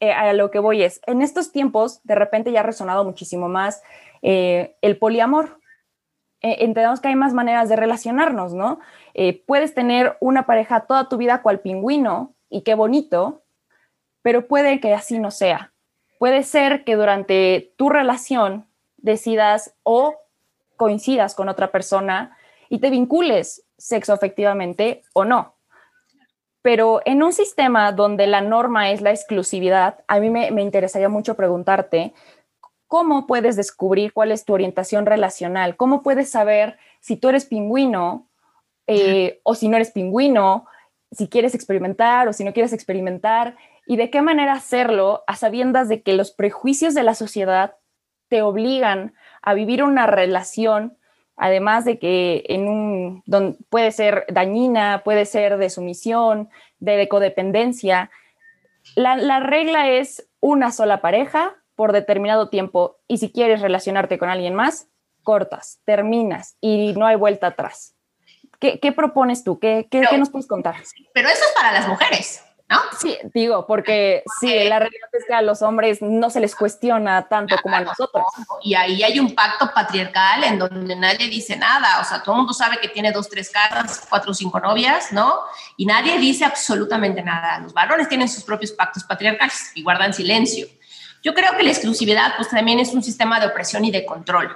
Eh, 0.00 0.12
a 0.12 0.32
lo 0.32 0.50
que 0.50 0.58
voy 0.58 0.82
es, 0.82 1.00
en 1.06 1.22
estos 1.22 1.52
tiempos 1.52 2.00
de 2.02 2.16
repente 2.16 2.50
ya 2.50 2.60
ha 2.60 2.64
resonado 2.64 3.04
muchísimo 3.04 3.48
más 3.48 3.82
el 4.20 4.98
poliamor. 4.98 5.60
Eh, 6.40 6.58
entendemos 6.60 7.00
que 7.00 7.08
hay 7.08 7.16
más 7.16 7.34
maneras 7.34 7.68
de 7.68 7.76
relacionarnos, 7.76 8.54
¿no? 8.54 8.80
puedes 9.46 9.74
tener 9.74 10.16
una 10.20 10.46
pareja 10.46 10.86
toda 10.86 11.08
tu 11.08 11.16
vida 11.16 11.42
cual 11.42 11.58
pingüino 11.58 12.34
y 12.48 12.62
qué 12.62 12.74
bonito, 12.74 13.42
pero 14.22 14.46
puede 14.46 14.78
que 14.78 14.94
así 14.94 15.18
no 15.18 15.32
sea. 15.32 15.72
Puede 16.20 16.44
ser 16.44 16.84
que 16.84 16.94
durante 16.94 17.72
tu 17.76 17.88
relación 17.88 18.68
decidas 18.96 19.74
o 19.82 20.14
coincidas 20.76 21.34
con 21.34 21.48
otra 21.48 21.70
persona 21.70 22.36
y 22.68 22.78
te 22.78 22.90
vincules 22.90 23.64
sexo 23.76 24.14
efectivamente 24.14 25.02
o 25.12 25.24
no. 25.24 25.54
Pero 26.62 27.00
en 27.04 27.22
un 27.22 27.32
sistema 27.32 27.92
donde 27.92 28.26
la 28.26 28.40
norma 28.40 28.90
es 28.90 29.00
la 29.00 29.10
exclusividad, 29.10 30.04
a 30.08 30.18
mí 30.18 30.28
me, 30.28 30.48
interesaría 30.60 31.08
mucho 31.08 31.34
preguntarte, 31.34 32.12
¿cómo 32.88 33.26
puedes 33.26 33.54
descubrir 33.54 34.12
cuál 34.12 34.32
es 34.32 34.44
tu 34.44 34.54
orientación 34.54 35.06
relacional? 35.06 35.76
¿Cómo 35.76 36.02
puedes 36.02 36.30
saber 36.30 36.78
si 37.00 37.16
tú 37.16 37.28
eres 37.28 37.44
pingüino 37.44 38.28
eh, 38.86 39.40
o 39.44 39.54
si 39.54 39.68
no 39.68 39.76
eres 39.76 39.92
pingüino? 39.92 40.66
Si 41.12 41.28
quieres 41.28 41.54
experimentar 41.54 42.26
o 42.26 42.32
si 42.32 42.44
no 42.44 42.52
quieres 42.52 42.72
experimentar. 42.72 43.56
Y 43.86 43.96
de 43.96 44.10
qué 44.10 44.20
manera 44.20 44.54
hacerlo 44.54 45.22
a 45.26 45.36
sabiendas 45.36 45.88
de 45.88 46.02
que 46.02 46.14
los 46.14 46.32
prejuicios 46.32 46.94
de 46.94 47.04
la 47.04 47.14
sociedad 47.14 47.76
te 48.28 48.42
obligan 48.42 49.14
a 49.40 49.54
vivir 49.54 49.84
una 49.84 50.06
relación 50.06 50.98
además 51.38 51.84
de 51.84 51.98
que 51.98 52.44
en 52.48 52.68
un 52.68 53.22
puede 53.70 53.92
ser 53.92 54.26
dañina, 54.28 55.02
puede 55.04 55.24
ser 55.24 55.56
de 55.56 55.70
sumisión, 55.70 56.50
de 56.80 57.08
codependencia. 57.08 58.10
La, 58.96 59.40
regla 59.40 59.88
es 59.88 60.28
una 60.40 60.72
sola 60.72 61.00
pareja 61.00 61.54
por 61.78 61.92
determinado 61.92 62.48
tiempo 62.48 62.98
y 63.06 63.18
si 63.18 63.30
quieres 63.30 63.60
relacionarte 63.60 64.18
con 64.18 64.28
alguien 64.28 64.52
más, 64.52 64.88
cortas, 65.22 65.78
terminas 65.84 66.56
y 66.60 66.92
no 66.94 67.06
hay 67.06 67.14
vuelta 67.14 67.46
atrás. 67.46 67.94
¿Qué, 68.58 68.80
qué 68.80 68.90
propones 68.90 69.44
tú? 69.44 69.60
¿Qué, 69.60 69.86
qué, 69.88 70.02
¿Qué 70.10 70.18
nos 70.18 70.28
puedes 70.28 70.48
contar? 70.48 70.74
Pero 71.14 71.28
eso 71.28 71.44
es 71.46 71.54
para 71.54 71.70
las 71.70 71.86
mujeres. 71.86 72.42
¿no? 72.68 72.78
Sí, 73.00 73.16
digo, 73.32 73.64
porque 73.64 74.24
sí, 74.40 74.48
la 74.68 74.80
realidad 74.80 75.08
es 75.12 75.24
que 75.24 75.34
a 75.34 75.40
los 75.40 75.62
hombres 75.62 76.02
no 76.02 76.30
se 76.30 76.40
les 76.40 76.56
cuestiona 76.56 77.28
tanto 77.28 77.56
como 77.62 77.76
a 77.76 77.80
nosotros. 77.80 78.24
Y 78.64 78.74
ahí 78.74 79.04
hay 79.04 79.20
un 79.20 79.36
pacto 79.36 79.70
patriarcal 79.72 80.42
en 80.42 80.58
donde 80.58 80.96
nadie 80.96 81.28
dice 81.28 81.56
nada, 81.56 82.00
o 82.00 82.04
sea, 82.04 82.24
todo 82.24 82.34
el 82.34 82.38
mundo 82.38 82.52
sabe 82.52 82.78
que 82.78 82.88
tiene 82.88 83.12
dos, 83.12 83.28
tres 83.28 83.50
casas, 83.50 84.04
cuatro 84.10 84.32
o 84.32 84.34
cinco 84.34 84.58
novias, 84.58 85.12
¿no? 85.12 85.42
Y 85.76 85.86
nadie 85.86 86.18
dice 86.18 86.44
absolutamente 86.44 87.22
nada. 87.22 87.60
Los 87.60 87.72
varones 87.72 88.08
tienen 88.08 88.28
sus 88.28 88.42
propios 88.42 88.72
pactos 88.72 89.04
patriarcales 89.04 89.70
y 89.76 89.82
guardan 89.84 90.12
silencio. 90.12 90.66
Yo 91.28 91.34
creo 91.34 91.54
que 91.58 91.62
la 91.62 91.68
exclusividad, 91.68 92.36
pues 92.38 92.48
también 92.48 92.78
es 92.78 92.94
un 92.94 93.02
sistema 93.02 93.38
de 93.38 93.48
opresión 93.48 93.84
y 93.84 93.90
de 93.90 94.06
control. 94.06 94.48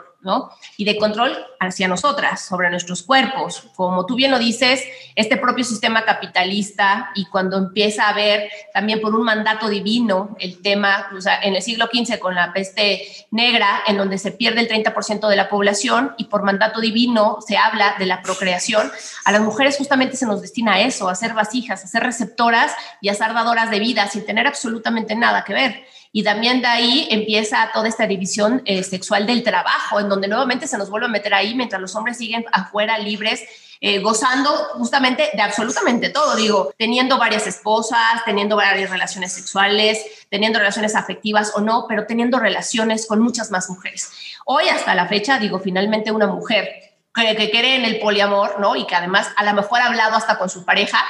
Y 0.76 0.84
de 0.84 0.96
control 0.98 1.36
hacia 1.58 1.88
nosotras, 1.88 2.44
sobre 2.44 2.70
nuestros 2.70 3.02
cuerpos. 3.02 3.64
Como 3.74 4.06
tú 4.06 4.14
bien 4.14 4.30
lo 4.30 4.38
dices, 4.38 4.82
este 5.14 5.36
propio 5.36 5.64
sistema 5.64 6.04
capitalista 6.04 7.10
y 7.14 7.26
cuando 7.26 7.58
empieza 7.58 8.04
a 8.04 8.10
haber 8.10 8.50
también 8.72 9.00
por 9.00 9.14
un 9.14 9.24
mandato 9.24 9.68
divino 9.68 10.36
el 10.38 10.60
tema, 10.62 11.08
o 11.16 11.20
sea, 11.20 11.40
en 11.42 11.54
el 11.54 11.62
siglo 11.62 11.88
XV 11.92 12.18
con 12.18 12.34
la 12.34 12.52
peste 12.52 13.06
negra, 13.30 13.82
en 13.86 13.96
donde 13.96 14.18
se 14.18 14.32
pierde 14.32 14.60
el 14.60 14.68
30% 14.68 15.28
de 15.28 15.36
la 15.36 15.48
población 15.48 16.14
y 16.18 16.24
por 16.24 16.42
mandato 16.42 16.80
divino 16.80 17.38
se 17.46 17.56
habla 17.56 17.96
de 17.98 18.06
la 18.06 18.22
procreación, 18.22 18.90
a 19.24 19.32
las 19.32 19.40
mujeres 19.40 19.76
justamente 19.76 20.16
se 20.16 20.26
nos 20.26 20.40
destina 20.40 20.74
a 20.74 20.80
eso, 20.80 21.08
a 21.08 21.14
ser 21.14 21.34
vasijas, 21.34 21.84
a 21.84 21.86
ser 21.86 22.02
receptoras 22.02 22.72
y 23.00 23.08
a 23.08 23.14
ser 23.14 23.34
dadoras 23.34 23.70
de 23.70 23.78
vida 23.78 24.08
sin 24.08 24.24
tener 24.24 24.46
absolutamente 24.46 25.14
nada 25.14 25.44
que 25.44 25.54
ver. 25.54 25.84
Y 26.14 26.22
también 26.22 26.60
de 26.60 26.66
ahí 26.66 27.08
empieza 27.10 27.70
toda 27.72 27.88
esta 27.88 28.06
división 28.06 28.60
eh, 28.66 28.82
sexual 28.82 29.26
del 29.26 29.42
trabajo, 29.42 29.98
en 29.98 30.10
donde 30.12 30.28
nuevamente 30.28 30.66
se 30.66 30.78
nos 30.78 30.90
vuelve 30.90 31.06
a 31.06 31.10
meter 31.10 31.34
ahí 31.34 31.54
mientras 31.54 31.80
los 31.80 31.94
hombres 31.96 32.18
siguen 32.18 32.44
afuera 32.52 32.98
libres. 32.98 33.42
Eh, 33.84 33.98
gozando 33.98 34.50
justamente 34.74 35.30
de 35.34 35.42
absolutamente 35.42 36.10
todo, 36.10 36.36
digo, 36.36 36.72
teniendo 36.78 37.18
varias 37.18 37.48
esposas, 37.48 38.24
teniendo 38.24 38.54
varias 38.54 38.90
relaciones 38.90 39.32
sexuales, 39.32 39.98
teniendo 40.30 40.60
relaciones 40.60 40.94
afectivas 40.94 41.50
o 41.56 41.60
no, 41.60 41.86
pero 41.88 42.06
teniendo 42.06 42.38
relaciones 42.38 43.06
con 43.06 43.18
muchas 43.18 43.50
más 43.50 43.68
mujeres. 43.68 44.12
Hoy 44.44 44.68
hasta 44.68 44.94
la 44.94 45.08
fecha, 45.08 45.40
digo, 45.40 45.58
finalmente 45.58 46.12
una 46.12 46.28
mujer 46.28 46.68
que, 47.12 47.34
que 47.34 47.50
cree 47.50 47.74
en 47.74 47.84
el 47.84 47.98
poliamor, 47.98 48.60
¿no? 48.60 48.76
Y 48.76 48.86
que 48.86 48.94
además 48.94 49.26
a 49.34 49.42
lo 49.42 49.52
mejor 49.52 49.80
ha 49.80 49.86
hablado 49.86 50.14
hasta 50.14 50.38
con 50.38 50.48
su 50.48 50.64
pareja, 50.64 51.04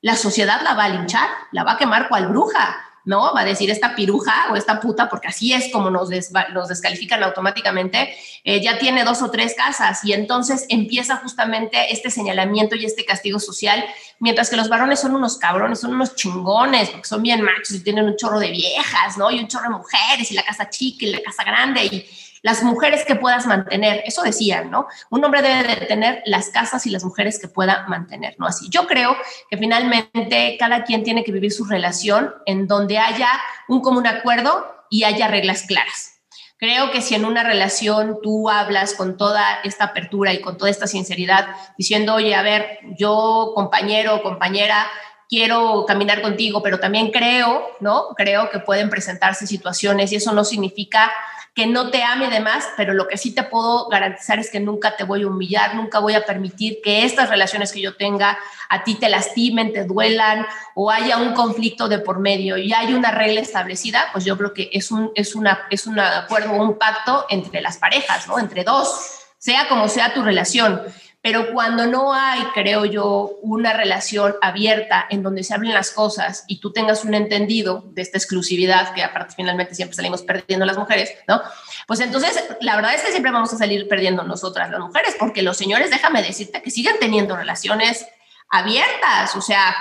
la 0.00 0.16
sociedad 0.16 0.62
la 0.62 0.74
va 0.74 0.86
a 0.86 0.88
linchar, 0.88 1.28
la 1.52 1.62
va 1.62 1.72
a 1.74 1.78
quemar 1.78 2.08
cual 2.08 2.26
bruja 2.26 2.85
¿no? 3.06 3.32
Va 3.32 3.40
a 3.40 3.44
decir 3.44 3.70
esta 3.70 3.94
piruja 3.94 4.48
o 4.50 4.56
esta 4.56 4.80
puta, 4.80 5.08
porque 5.08 5.28
así 5.28 5.52
es 5.52 5.72
como 5.72 5.90
nos, 5.90 6.10
descalifican 6.10 7.22
automáticamente, 7.22 8.14
eh, 8.44 8.60
ya 8.60 8.78
tiene 8.78 9.04
dos 9.04 9.22
o 9.22 9.30
tres 9.30 9.54
casas 9.56 10.04
y 10.04 10.12
entonces 10.12 10.66
empieza 10.68 11.16
justamente 11.16 11.92
este 11.92 12.10
señalamiento 12.10 12.74
y 12.74 12.84
este 12.84 13.04
castigo 13.04 13.38
social, 13.38 13.82
mientras 14.18 14.50
que 14.50 14.56
los 14.56 14.68
varones 14.68 15.00
son 15.00 15.14
unos 15.14 15.38
cabrones, 15.38 15.80
son 15.80 15.94
unos 15.94 16.16
chingones, 16.16 16.90
porque 16.90 17.08
son 17.08 17.22
bien 17.22 17.42
machos 17.42 17.76
y 17.76 17.84
tienen 17.84 18.06
un 18.06 18.16
chorro 18.16 18.40
de 18.40 18.50
viejas, 18.50 19.16
¿no? 19.16 19.30
Y 19.30 19.38
un 19.38 19.46
chorro 19.46 19.70
de 19.70 19.76
mujeres 19.76 20.30
y 20.30 20.34
la 20.34 20.42
casa 20.42 20.68
chica 20.68 21.06
y 21.06 21.12
la 21.12 21.22
casa 21.22 21.44
grande 21.44 21.84
y 21.86 22.06
las 22.46 22.62
mujeres 22.62 23.04
que 23.04 23.16
puedas 23.16 23.44
mantener, 23.44 24.04
eso 24.06 24.22
decían, 24.22 24.70
¿no? 24.70 24.86
Un 25.10 25.24
hombre 25.24 25.42
debe 25.42 25.64
de 25.64 25.86
tener 25.86 26.22
las 26.26 26.50
casas 26.50 26.86
y 26.86 26.90
las 26.90 27.02
mujeres 27.02 27.40
que 27.40 27.48
pueda 27.48 27.84
mantener, 27.88 28.36
¿no? 28.38 28.46
Así, 28.46 28.68
yo 28.70 28.86
creo 28.86 29.16
que 29.50 29.58
finalmente 29.58 30.56
cada 30.56 30.84
quien 30.84 31.02
tiene 31.02 31.24
que 31.24 31.32
vivir 31.32 31.50
su 31.50 31.64
relación 31.64 32.32
en 32.46 32.68
donde 32.68 32.98
haya 32.98 33.28
un 33.66 33.80
común 33.80 34.06
acuerdo 34.06 34.64
y 34.90 35.02
haya 35.02 35.26
reglas 35.26 35.64
claras. 35.64 36.20
Creo 36.56 36.92
que 36.92 37.02
si 37.02 37.16
en 37.16 37.24
una 37.24 37.42
relación 37.42 38.18
tú 38.22 38.48
hablas 38.48 38.94
con 38.94 39.16
toda 39.16 39.58
esta 39.64 39.86
apertura 39.86 40.32
y 40.32 40.40
con 40.40 40.56
toda 40.56 40.70
esta 40.70 40.86
sinceridad, 40.86 41.48
diciendo, 41.76 42.14
oye, 42.14 42.36
a 42.36 42.42
ver, 42.42 42.78
yo 42.96 43.54
compañero 43.56 44.14
o 44.14 44.22
compañera, 44.22 44.86
quiero 45.28 45.84
caminar 45.84 46.22
contigo, 46.22 46.62
pero 46.62 46.78
también 46.78 47.10
creo, 47.10 47.66
¿no? 47.80 48.10
Creo 48.16 48.50
que 48.50 48.60
pueden 48.60 48.88
presentarse 48.88 49.48
situaciones 49.48 50.12
y 50.12 50.16
eso 50.16 50.32
no 50.32 50.44
significa 50.44 51.10
que 51.56 51.66
no 51.66 51.88
te 51.88 52.04
ame 52.04 52.28
de 52.28 52.40
más, 52.40 52.68
pero 52.76 52.92
lo 52.92 53.08
que 53.08 53.16
sí 53.16 53.34
te 53.34 53.42
puedo 53.42 53.88
garantizar 53.88 54.38
es 54.38 54.50
que 54.50 54.60
nunca 54.60 54.94
te 54.94 55.04
voy 55.04 55.22
a 55.22 55.26
humillar, 55.26 55.74
nunca 55.74 56.00
voy 56.00 56.12
a 56.12 56.26
permitir 56.26 56.80
que 56.84 57.06
estas 57.06 57.30
relaciones 57.30 57.72
que 57.72 57.80
yo 57.80 57.96
tenga 57.96 58.38
a 58.68 58.84
ti 58.84 58.96
te 58.96 59.08
lastimen, 59.08 59.72
te 59.72 59.84
duelan 59.84 60.46
o 60.74 60.90
haya 60.90 61.16
un 61.16 61.32
conflicto 61.32 61.88
de 61.88 61.98
por 61.98 62.20
medio 62.20 62.58
y 62.58 62.74
hay 62.74 62.92
una 62.92 63.10
regla 63.10 63.40
establecida, 63.40 64.04
pues 64.12 64.26
yo 64.26 64.36
creo 64.36 64.52
que 64.52 64.68
es 64.70 64.90
un, 64.90 65.12
es 65.14 65.34
una, 65.34 65.66
es 65.70 65.86
un 65.86 65.98
acuerdo, 65.98 66.52
un 66.52 66.76
pacto 66.76 67.24
entre 67.30 67.62
las 67.62 67.78
parejas, 67.78 68.28
¿no? 68.28 68.38
Entre 68.38 68.62
dos, 68.62 69.24
sea 69.38 69.66
como 69.66 69.88
sea 69.88 70.12
tu 70.12 70.22
relación. 70.22 70.82
Pero 71.26 71.52
cuando 71.52 71.88
no 71.88 72.14
hay, 72.14 72.40
creo 72.54 72.84
yo, 72.84 73.32
una 73.42 73.72
relación 73.72 74.36
abierta 74.40 75.08
en 75.10 75.24
donde 75.24 75.42
se 75.42 75.54
hablen 75.54 75.74
las 75.74 75.90
cosas 75.90 76.44
y 76.46 76.60
tú 76.60 76.72
tengas 76.72 77.04
un 77.04 77.14
entendido 77.14 77.82
de 77.88 78.02
esta 78.02 78.16
exclusividad 78.16 78.94
que 78.94 79.02
aparte 79.02 79.34
finalmente 79.34 79.74
siempre 79.74 79.96
salimos 79.96 80.22
perdiendo 80.22 80.64
las 80.64 80.78
mujeres, 80.78 81.10
¿no? 81.26 81.42
Pues 81.88 81.98
entonces 81.98 82.40
la 82.60 82.76
verdad 82.76 82.94
es 82.94 83.02
que 83.02 83.10
siempre 83.10 83.32
vamos 83.32 83.52
a 83.52 83.58
salir 83.58 83.88
perdiendo 83.88 84.22
nosotras 84.22 84.70
las 84.70 84.78
mujeres 84.78 85.16
porque 85.18 85.42
los 85.42 85.56
señores, 85.56 85.90
déjame 85.90 86.22
decirte 86.22 86.62
que 86.62 86.70
siguen 86.70 86.94
teniendo 87.00 87.34
relaciones 87.34 88.06
abiertas, 88.48 89.34
o 89.34 89.40
sea, 89.40 89.74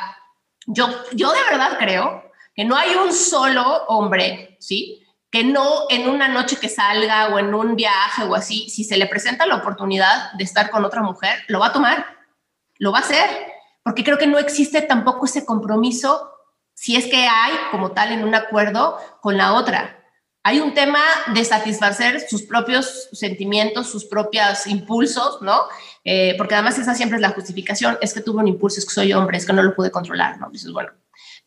yo, 0.65 0.89
yo 1.13 1.31
de 1.31 1.43
verdad 1.43 1.77
creo 1.77 2.23
que 2.55 2.65
no 2.65 2.75
hay 2.75 2.95
un 2.95 3.13
solo 3.13 3.86
hombre, 3.88 4.58
¿sí? 4.60 5.04
Que 5.35 5.43
no 5.43 5.87
en 5.89 6.07
una 6.07 6.29
noche 6.29 6.55
que 6.55 6.69
salga 6.69 7.27
o 7.27 7.39
en 7.39 7.53
un 7.53 7.75
viaje 7.75 8.23
o 8.23 8.35
así, 8.35 8.69
si 8.69 8.85
se 8.85 8.95
le 8.95 9.05
presenta 9.05 9.45
la 9.45 9.57
oportunidad 9.57 10.31
de 10.31 10.45
estar 10.45 10.69
con 10.69 10.85
otra 10.85 11.01
mujer, 11.01 11.43
lo 11.49 11.59
va 11.59 11.67
a 11.67 11.73
tomar, 11.73 12.05
lo 12.77 12.93
va 12.93 12.99
a 12.99 13.01
hacer, 13.01 13.29
porque 13.83 14.05
creo 14.05 14.17
que 14.17 14.27
no 14.27 14.39
existe 14.39 14.81
tampoco 14.81 15.25
ese 15.25 15.45
compromiso, 15.45 16.31
si 16.73 16.95
es 16.95 17.07
que 17.07 17.27
hay 17.27 17.51
como 17.69 17.91
tal 17.91 18.13
en 18.13 18.23
un 18.23 18.33
acuerdo 18.33 18.97
con 19.19 19.35
la 19.35 19.55
otra. 19.55 20.01
Hay 20.41 20.61
un 20.61 20.73
tema 20.73 21.03
de 21.33 21.43
satisfacer 21.43 22.21
sus 22.29 22.43
propios 22.43 23.09
sentimientos, 23.11 23.91
sus 23.91 24.05
propios 24.05 24.65
impulsos, 24.67 25.41
¿no? 25.41 25.63
Eh, 26.05 26.35
porque 26.37 26.53
además 26.53 26.79
esa 26.79 26.95
siempre 26.95 27.17
es 27.17 27.21
la 27.21 27.31
justificación, 27.31 27.97
es 27.99 28.13
que 28.13 28.21
tuve 28.21 28.39
un 28.39 28.47
impulso, 28.47 28.79
es 28.79 28.85
que 28.85 28.93
soy 28.93 29.11
hombre, 29.11 29.37
es 29.37 29.45
que 29.45 29.51
no 29.51 29.63
lo 29.63 29.75
pude 29.75 29.91
controlar, 29.91 30.37
¿no? 30.39 30.49
Dices, 30.49 30.71
bueno, 30.71 30.93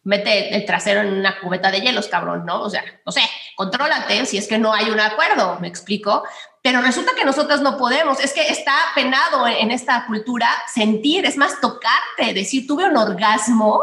mete 0.02 0.54
el 0.54 0.66
trasero 0.66 1.00
en 1.00 1.14
una 1.14 1.40
cubeta 1.40 1.70
de 1.70 1.80
hielos, 1.80 2.08
cabrón, 2.08 2.44
¿no? 2.44 2.60
O 2.60 2.68
sea, 2.68 2.84
no 3.06 3.12
sé, 3.12 3.22
contrólate 3.58 4.24
si 4.24 4.38
es 4.38 4.46
que 4.46 4.56
no 4.56 4.72
hay 4.72 4.88
un 4.88 5.00
acuerdo, 5.00 5.58
me 5.60 5.66
explico. 5.66 6.22
Pero 6.62 6.80
resulta 6.80 7.12
que 7.16 7.24
nosotras 7.24 7.60
no 7.60 7.76
podemos, 7.76 8.20
es 8.20 8.32
que 8.32 8.48
está 8.48 8.72
penado 8.94 9.48
en 9.48 9.72
esta 9.72 10.06
cultura 10.06 10.48
sentir, 10.72 11.26
es 11.26 11.36
más, 11.36 11.60
tocarte, 11.60 12.32
decir, 12.34 12.68
tuve 12.68 12.84
un 12.84 12.96
orgasmo, 12.96 13.80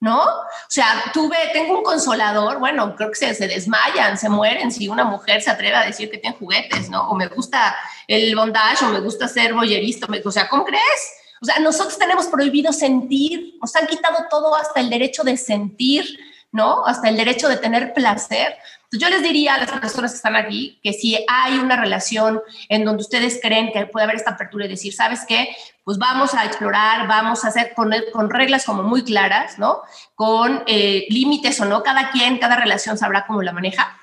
¿no? 0.00 0.22
O 0.22 0.70
sea, 0.70 0.86
tuve, 1.12 1.36
tengo 1.52 1.76
un 1.76 1.84
consolador, 1.84 2.58
bueno, 2.58 2.96
creo 2.96 3.10
que 3.10 3.16
se, 3.16 3.34
se, 3.34 3.48
desmayan, 3.48 4.16
se 4.16 4.30
mueren 4.30 4.72
si 4.72 4.88
una 4.88 5.04
mujer 5.04 5.42
se 5.42 5.50
atreve 5.50 5.76
a 5.76 5.84
decir 5.84 6.10
que 6.10 6.16
tiene 6.16 6.36
juguetes, 6.38 6.88
¿no? 6.88 7.10
O 7.10 7.14
me 7.14 7.26
gusta 7.26 7.76
el 8.06 8.34
bondage, 8.34 8.86
o 8.86 8.88
me 8.88 9.00
gusta 9.00 9.28
ser 9.28 9.52
boyerista, 9.52 10.06
o 10.24 10.30
sea, 10.30 10.48
¿cómo 10.48 10.64
crees? 10.64 11.12
O 11.42 11.44
sea, 11.44 11.58
nosotros 11.58 11.98
tenemos 11.98 12.28
prohibido 12.28 12.72
sentir, 12.72 13.58
nos 13.60 13.76
han 13.76 13.86
quitado 13.86 14.24
todo 14.30 14.54
hasta 14.54 14.80
el 14.80 14.88
derecho 14.88 15.22
de 15.22 15.36
sentir, 15.36 16.18
¿no? 16.50 16.86
Hasta 16.86 17.10
el 17.10 17.16
derecho 17.18 17.48
de 17.48 17.58
tener 17.58 17.92
placer. 17.92 18.56
Yo 18.90 19.10
les 19.10 19.22
diría 19.22 19.54
a 19.54 19.58
las 19.58 19.70
personas 19.70 20.12
que 20.12 20.16
están 20.16 20.34
aquí 20.34 20.80
que 20.82 20.94
si 20.94 21.22
hay 21.28 21.58
una 21.58 21.76
relación 21.76 22.40
en 22.70 22.86
donde 22.86 23.02
ustedes 23.02 23.38
creen 23.42 23.70
que 23.70 23.84
puede 23.84 24.04
haber 24.04 24.16
esta 24.16 24.30
apertura 24.30 24.64
y 24.64 24.68
decir, 24.68 24.94
¿sabes 24.94 25.26
qué? 25.28 25.54
Pues 25.84 25.98
vamos 25.98 26.32
a 26.34 26.46
explorar, 26.46 27.06
vamos 27.06 27.44
a 27.44 27.48
hacer 27.48 27.74
poner 27.74 28.10
con 28.12 28.30
reglas 28.30 28.64
como 28.64 28.82
muy 28.82 29.04
claras, 29.04 29.58
¿no? 29.58 29.82
Con 30.14 30.64
eh, 30.66 31.04
límites 31.10 31.60
o 31.60 31.66
no, 31.66 31.82
cada 31.82 32.10
quien, 32.12 32.38
cada 32.38 32.56
relación 32.56 32.96
sabrá 32.96 33.26
cómo 33.26 33.42
la 33.42 33.52
maneja. 33.52 33.94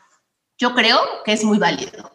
Yo 0.57 0.75
creo 0.75 0.99
que 1.23 1.33
es 1.33 1.43
muy 1.43 1.57
válido. 1.57 2.14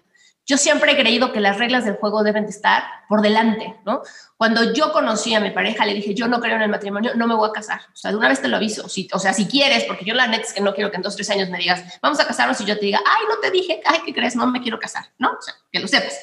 Yo 0.51 0.59
siempre 0.59 0.91
he 0.91 0.97
creído 0.97 1.33
que 1.33 1.39
las 1.39 1.59
reglas 1.59 1.85
del 1.85 1.95
juego 1.95 2.25
deben 2.25 2.43
de 2.43 2.51
estar 2.51 2.83
por 3.09 3.23
delante, 3.23 3.77
¿no? 3.87 4.03
Cuando 4.37 4.73
yo 4.73 4.93
conocí 4.93 5.33
a 5.33 5.39
mi 5.39 5.51
pareja, 5.51 5.87
le 5.87 5.95
dije, 5.95 6.13
yo 6.13 6.27
no 6.27 6.41
creo 6.41 6.57
en 6.57 6.63
el 6.63 6.69
matrimonio, 6.69 7.13
no 7.15 7.29
me 7.29 7.37
voy 7.37 7.49
a 7.49 7.53
casar. 7.53 7.83
O 7.95 7.97
sea, 7.97 8.11
de 8.11 8.17
una 8.17 8.29
vez 8.29 8.43
te 8.43 8.49
lo 8.49 8.57
aviso. 8.57 8.89
Si, 8.89 9.09
o 9.13 9.21
sea, 9.21 9.33
si 9.33 9.47
quieres, 9.47 9.85
porque 9.85 10.05
yo 10.05 10.13
la 10.13 10.27
neta 10.27 10.43
es 10.43 10.53
que 10.53 10.61
no 10.61 10.75
quiero 10.75 10.91
que 10.91 10.97
en 10.97 11.03
dos, 11.03 11.15
tres 11.15 11.31
años 11.31 11.51
me 11.51 11.59
digas, 11.59 12.01
vamos 12.03 12.19
a 12.19 12.27
casarnos 12.27 12.61
y 12.61 12.65
yo 12.65 12.77
te 12.77 12.87
diga, 12.87 12.99
ay, 12.99 13.27
no 13.29 13.39
te 13.39 13.53
dije, 13.53 13.81
ay, 13.85 14.01
¿qué 14.05 14.13
crees? 14.13 14.35
No 14.35 14.45
me 14.49 14.61
quiero 14.61 14.81
casar, 14.81 15.05
¿no? 15.19 15.29
O 15.29 15.41
sea, 15.41 15.55
que 15.71 15.79
lo 15.79 15.87
sepas. 15.87 16.19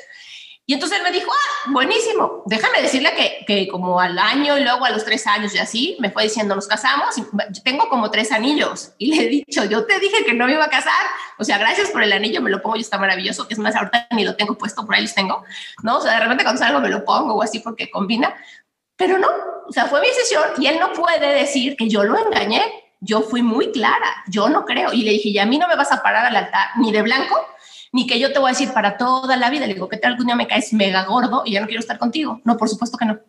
Y 0.69 0.73
entonces 0.73 0.97
él 0.97 1.03
me 1.05 1.11
dijo, 1.11 1.31
ah, 1.31 1.71
buenísimo, 1.71 2.43
déjame 2.45 2.81
decirle 2.81 3.13
que, 3.15 3.45
que, 3.47 3.69
como 3.69 4.01
al 4.01 4.19
año 4.19 4.57
y 4.57 4.63
luego 4.63 4.83
a 4.83 4.89
los 4.89 5.05
tres 5.05 5.25
años 5.25 5.55
y 5.55 5.59
así, 5.59 5.95
me 6.01 6.11
fue 6.11 6.23
diciendo, 6.23 6.55
nos 6.55 6.67
casamos, 6.67 7.17
y 7.17 7.61
tengo 7.61 7.87
como 7.87 8.11
tres 8.11 8.33
anillos. 8.33 8.91
Y 8.97 9.15
le 9.15 9.23
he 9.23 9.29
dicho, 9.29 9.63
yo 9.63 9.85
te 9.85 9.97
dije 10.01 10.25
que 10.25 10.33
no 10.33 10.45
me 10.45 10.51
iba 10.51 10.65
a 10.65 10.69
casar. 10.69 10.91
O 11.39 11.45
sea, 11.45 11.57
gracias 11.57 11.89
por 11.89 12.03
el 12.03 12.11
anillo, 12.11 12.41
me 12.41 12.49
lo 12.49 12.61
pongo 12.61 12.75
y 12.75 12.81
está 12.81 12.97
maravilloso, 12.97 13.47
que 13.47 13.53
es 13.53 13.59
más, 13.61 13.77
ahorita 13.77 14.09
ni 14.11 14.25
lo 14.25 14.35
tengo 14.35 14.57
puesto, 14.57 14.85
por 14.85 14.93
ahí 14.93 15.03
los 15.03 15.15
tengo, 15.15 15.41
¿no? 15.83 15.99
O 15.99 16.01
sea, 16.01 16.15
de 16.15 16.19
repente 16.19 16.43
cuando 16.43 16.59
salgo 16.59 16.81
me 16.81 16.89
lo 16.89 17.05
pongo 17.05 17.35
o 17.35 17.41
así 17.41 17.59
porque 17.59 17.89
combina. 17.89 18.35
Pero 18.97 19.17
no, 19.19 19.29
o 19.69 19.71
sea, 19.71 19.85
fue 19.85 20.01
mi 20.01 20.07
decisión 20.07 20.43
y 20.57 20.67
él 20.67 20.79
no 20.81 20.91
puede 20.91 21.33
decir 21.33 21.77
que 21.77 21.87
yo 21.87 22.03
lo 22.03 22.17
engañé. 22.17 22.61
Yo 22.99 23.21
fui 23.21 23.41
muy 23.41 23.71
clara, 23.71 24.23
yo 24.27 24.49
no 24.49 24.65
creo. 24.65 24.91
Y 24.91 25.03
le 25.03 25.11
dije, 25.11 25.29
y 25.29 25.37
a 25.37 25.45
mí 25.45 25.59
no 25.59 25.67
me 25.67 25.75
vas 25.75 25.91
a 25.93 26.01
parar 26.01 26.25
al 26.25 26.35
altar 26.35 26.71
ni 26.77 26.91
de 26.91 27.03
blanco 27.03 27.37
ni 27.91 28.07
que 28.07 28.19
yo 28.19 28.31
te 28.31 28.39
voy 28.39 28.49
a 28.49 28.53
decir 28.53 28.73
para 28.73 28.97
toda 28.97 29.37
la 29.37 29.49
vida, 29.49 29.67
le 29.67 29.73
digo, 29.73 29.89
que 29.89 29.97
tal 29.97 30.13
algún 30.13 30.27
día 30.27 30.35
me 30.35 30.47
caes 30.47 30.73
mega 30.73 31.05
gordo 31.05 31.43
y 31.45 31.53
ya 31.53 31.61
no 31.61 31.67
quiero 31.67 31.79
estar 31.79 31.97
contigo. 31.97 32.41
No, 32.43 32.57
por 32.57 32.69
supuesto 32.69 32.97
que 32.97 33.05
no. 33.05 33.19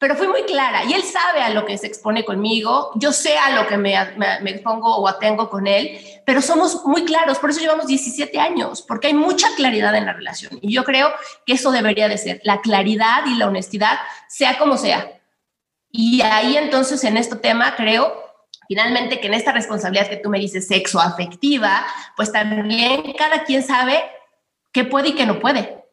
Pero 0.00 0.16
fui 0.16 0.28
muy 0.28 0.44
clara 0.44 0.84
y 0.84 0.94
él 0.94 1.02
sabe 1.02 1.42
a 1.42 1.50
lo 1.50 1.66
que 1.66 1.76
se 1.76 1.86
expone 1.86 2.24
conmigo, 2.24 2.90
yo 2.94 3.12
sé 3.12 3.36
a 3.36 3.50
lo 3.50 3.68
que 3.68 3.76
me, 3.76 3.94
me, 4.16 4.50
expongo 4.50 4.96
o 4.96 5.06
atengo 5.06 5.50
con 5.50 5.66
él, 5.66 6.00
pero 6.24 6.40
somos 6.40 6.86
muy 6.86 7.04
claros, 7.04 7.38
por 7.38 7.50
eso 7.50 7.60
llevamos 7.60 7.86
17 7.86 8.40
años, 8.40 8.80
porque 8.80 9.08
hay 9.08 9.14
mucha 9.14 9.48
claridad 9.56 9.94
en 9.94 10.06
la 10.06 10.14
relación 10.14 10.58
y 10.62 10.72
yo 10.72 10.84
creo 10.84 11.10
que 11.44 11.52
eso 11.52 11.70
debería 11.70 12.08
de 12.08 12.16
ser, 12.16 12.40
la 12.44 12.62
claridad 12.62 13.26
y 13.26 13.34
la 13.34 13.46
honestidad, 13.46 13.98
sea 14.26 14.56
como 14.56 14.78
sea. 14.78 15.20
Y 15.90 16.22
ahí 16.22 16.56
entonces 16.56 17.04
en 17.04 17.18
este 17.18 17.36
tema 17.36 17.76
creo 17.76 18.29
finalmente 18.70 19.18
que 19.18 19.26
en 19.26 19.34
esta 19.34 19.50
responsabilidad 19.50 20.08
que 20.08 20.18
tú 20.18 20.30
me 20.30 20.38
dices 20.38 20.68
sexo 20.68 21.00
afectiva, 21.00 21.84
pues 22.14 22.30
también 22.30 23.14
cada 23.18 23.42
quien 23.42 23.64
sabe 23.64 24.00
qué 24.70 24.84
puede 24.84 25.08
y 25.08 25.14
qué 25.16 25.26
no 25.26 25.40
puede. 25.40 25.84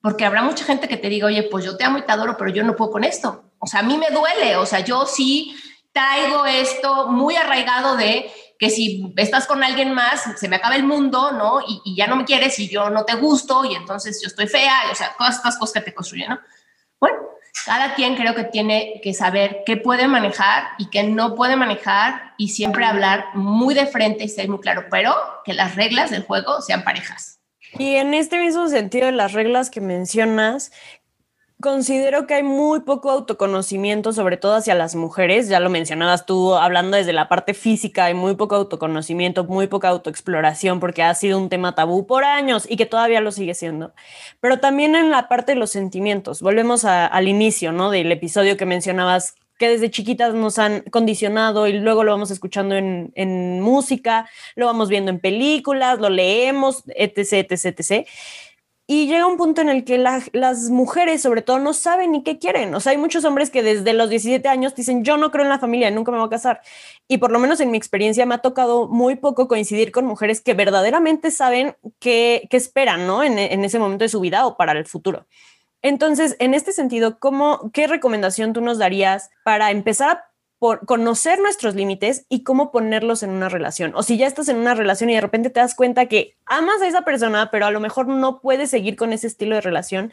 Porque 0.00 0.24
habrá 0.24 0.40
mucha 0.40 0.64
gente 0.64 0.88
que 0.88 0.96
te 0.96 1.10
diga, 1.10 1.26
oye, 1.26 1.42
pues 1.42 1.66
yo 1.66 1.76
te 1.76 1.84
amo 1.84 1.98
y 1.98 2.02
te 2.06 2.12
adoro, 2.12 2.38
pero 2.38 2.50
yo 2.50 2.64
no 2.64 2.76
puedo 2.76 2.92
con 2.92 3.04
esto. 3.04 3.52
O 3.58 3.66
sea, 3.66 3.80
a 3.80 3.82
mí 3.82 3.98
me 3.98 4.08
duele, 4.08 4.56
o 4.56 4.64
sea, 4.64 4.80
yo 4.80 5.04
sí 5.04 5.54
traigo 5.92 6.46
esto 6.46 7.08
muy 7.08 7.36
arraigado 7.36 7.94
de 7.94 8.32
que 8.58 8.70
si 8.70 9.12
estás 9.18 9.46
con 9.46 9.62
alguien 9.62 9.92
más, 9.92 10.22
se 10.38 10.48
me 10.48 10.56
acaba 10.56 10.76
el 10.76 10.84
mundo, 10.84 11.32
¿no? 11.32 11.60
Y, 11.60 11.82
y, 11.84 11.94
ya 11.94 12.06
no 12.06 12.16
me 12.16 12.24
quieres 12.24 12.58
y 12.58 12.70
yo 12.70 12.88
no 12.88 13.04
te 13.04 13.16
gusto 13.16 13.66
y 13.66 13.74
entonces 13.74 14.18
yo 14.22 14.28
estoy 14.28 14.46
fea, 14.46 14.84
o 14.90 14.94
sea, 14.94 15.14
todas 15.18 15.36
estas 15.36 15.58
cosas 15.58 15.74
que 15.74 15.90
te 15.90 15.94
construyen, 15.94 16.30
¿no? 16.30 16.40
Bueno, 16.98 17.18
cada 17.64 17.94
quien 17.94 18.16
creo 18.16 18.34
que 18.34 18.44
tiene 18.44 19.00
que 19.02 19.14
saber 19.14 19.62
qué 19.64 19.76
puede 19.76 20.08
manejar 20.08 20.64
y 20.78 20.90
qué 20.90 21.04
no 21.04 21.34
puede 21.34 21.56
manejar 21.56 22.34
y 22.36 22.48
siempre 22.48 22.84
hablar 22.84 23.26
muy 23.34 23.74
de 23.74 23.86
frente 23.86 24.24
y 24.24 24.28
ser 24.28 24.48
muy 24.48 24.60
claro, 24.60 24.84
pero 24.90 25.14
que 25.44 25.54
las 25.54 25.76
reglas 25.76 26.10
del 26.10 26.24
juego 26.24 26.60
sean 26.60 26.84
parejas. 26.84 27.38
Y 27.78 27.96
en 27.96 28.14
este 28.14 28.38
mismo 28.38 28.68
sentido 28.68 29.10
las 29.10 29.32
reglas 29.32 29.70
que 29.70 29.80
mencionas, 29.80 30.72
Considero 31.64 32.26
que 32.26 32.34
hay 32.34 32.42
muy 32.42 32.80
poco 32.80 33.10
autoconocimiento, 33.10 34.12
sobre 34.12 34.36
todo 34.36 34.54
hacia 34.54 34.74
las 34.74 34.94
mujeres. 34.94 35.48
Ya 35.48 35.60
lo 35.60 35.70
mencionabas 35.70 36.26
tú, 36.26 36.54
hablando 36.54 36.98
desde 36.98 37.14
la 37.14 37.26
parte 37.26 37.54
física, 37.54 38.04
hay 38.04 38.12
muy 38.12 38.34
poco 38.36 38.54
autoconocimiento, 38.54 39.44
muy 39.44 39.66
poca 39.66 39.88
autoexploración, 39.88 40.78
porque 40.78 41.02
ha 41.02 41.14
sido 41.14 41.38
un 41.38 41.48
tema 41.48 41.74
tabú 41.74 42.06
por 42.06 42.22
años 42.22 42.66
y 42.68 42.76
que 42.76 42.84
todavía 42.84 43.22
lo 43.22 43.32
sigue 43.32 43.54
siendo. 43.54 43.94
Pero 44.40 44.60
también 44.60 44.94
en 44.94 45.10
la 45.10 45.26
parte 45.26 45.52
de 45.52 45.58
los 45.58 45.70
sentimientos. 45.70 46.42
Volvemos 46.42 46.84
al 46.84 47.28
inicio, 47.28 47.72
¿no? 47.72 47.90
Del 47.90 48.12
episodio 48.12 48.58
que 48.58 48.66
mencionabas 48.66 49.34
que 49.56 49.70
desde 49.70 49.90
chiquitas 49.90 50.34
nos 50.34 50.58
han 50.58 50.82
condicionado 50.90 51.66
y 51.66 51.72
luego 51.72 52.04
lo 52.04 52.10
vamos 52.10 52.30
escuchando 52.30 52.74
en, 52.74 53.10
en 53.14 53.62
música, 53.62 54.28
lo 54.54 54.66
vamos 54.66 54.90
viendo 54.90 55.10
en 55.10 55.18
películas, 55.18 55.98
lo 55.98 56.10
leemos, 56.10 56.82
etc., 56.94 57.50
etc., 57.50 57.80
etc. 57.80 58.06
Y 58.86 59.06
llega 59.06 59.26
un 59.26 59.38
punto 59.38 59.62
en 59.62 59.70
el 59.70 59.84
que 59.84 59.96
las 59.96 60.68
mujeres, 60.68 61.22
sobre 61.22 61.40
todo, 61.40 61.58
no 61.58 61.72
saben 61.72 62.12
ni 62.12 62.22
qué 62.22 62.38
quieren. 62.38 62.74
O 62.74 62.80
sea, 62.80 62.92
hay 62.92 62.98
muchos 62.98 63.24
hombres 63.24 63.48
que 63.50 63.62
desde 63.62 63.94
los 63.94 64.10
17 64.10 64.46
años 64.46 64.74
dicen, 64.74 65.04
yo 65.04 65.16
no 65.16 65.30
creo 65.30 65.44
en 65.44 65.48
la 65.48 65.58
familia, 65.58 65.90
nunca 65.90 66.12
me 66.12 66.18
voy 66.18 66.26
a 66.26 66.30
casar. 66.30 66.60
Y 67.08 67.16
por 67.16 67.30
lo 67.32 67.38
menos 67.38 67.60
en 67.60 67.70
mi 67.70 67.78
experiencia 67.78 68.26
me 68.26 68.34
ha 68.34 68.38
tocado 68.38 68.86
muy 68.86 69.16
poco 69.16 69.48
coincidir 69.48 69.90
con 69.90 70.04
mujeres 70.04 70.42
que 70.42 70.52
verdaderamente 70.52 71.30
saben 71.30 71.76
qué, 71.98 72.46
esperan, 72.50 73.06
¿no? 73.06 73.22
En, 73.22 73.38
en, 73.38 73.64
ese 73.64 73.78
momento 73.78 74.04
de 74.04 74.10
su 74.10 74.20
vida 74.20 74.46
o 74.46 74.58
para 74.58 74.72
el 74.72 74.84
futuro. 74.84 75.26
Entonces, 75.80 76.36
en 76.38 76.52
este 76.52 76.72
sentido, 76.72 77.18
¿cómo, 77.18 77.70
¿qué 77.72 77.86
recomendación 77.86 78.52
tú 78.52 78.60
nos 78.60 78.76
darías 78.76 79.30
para 79.44 79.70
empezar 79.70 80.10
a 80.10 80.33
por 80.64 80.86
conocer 80.86 81.40
nuestros 81.40 81.74
límites 81.74 82.24
y 82.30 82.42
cómo 82.42 82.72
ponerlos 82.72 83.22
en 83.22 83.28
una 83.28 83.50
relación. 83.50 83.92
O 83.94 84.02
si 84.02 84.16
ya 84.16 84.26
estás 84.26 84.48
en 84.48 84.56
una 84.56 84.74
relación 84.74 85.10
y 85.10 85.14
de 85.14 85.20
repente 85.20 85.50
te 85.50 85.60
das 85.60 85.74
cuenta 85.74 86.06
que 86.06 86.38
amas 86.46 86.80
a 86.80 86.88
esa 86.88 87.02
persona, 87.02 87.50
pero 87.50 87.66
a 87.66 87.70
lo 87.70 87.80
mejor 87.80 88.08
no 88.08 88.40
puedes 88.40 88.70
seguir 88.70 88.96
con 88.96 89.12
ese 89.12 89.26
estilo 89.26 89.56
de 89.56 89.60
relación, 89.60 90.10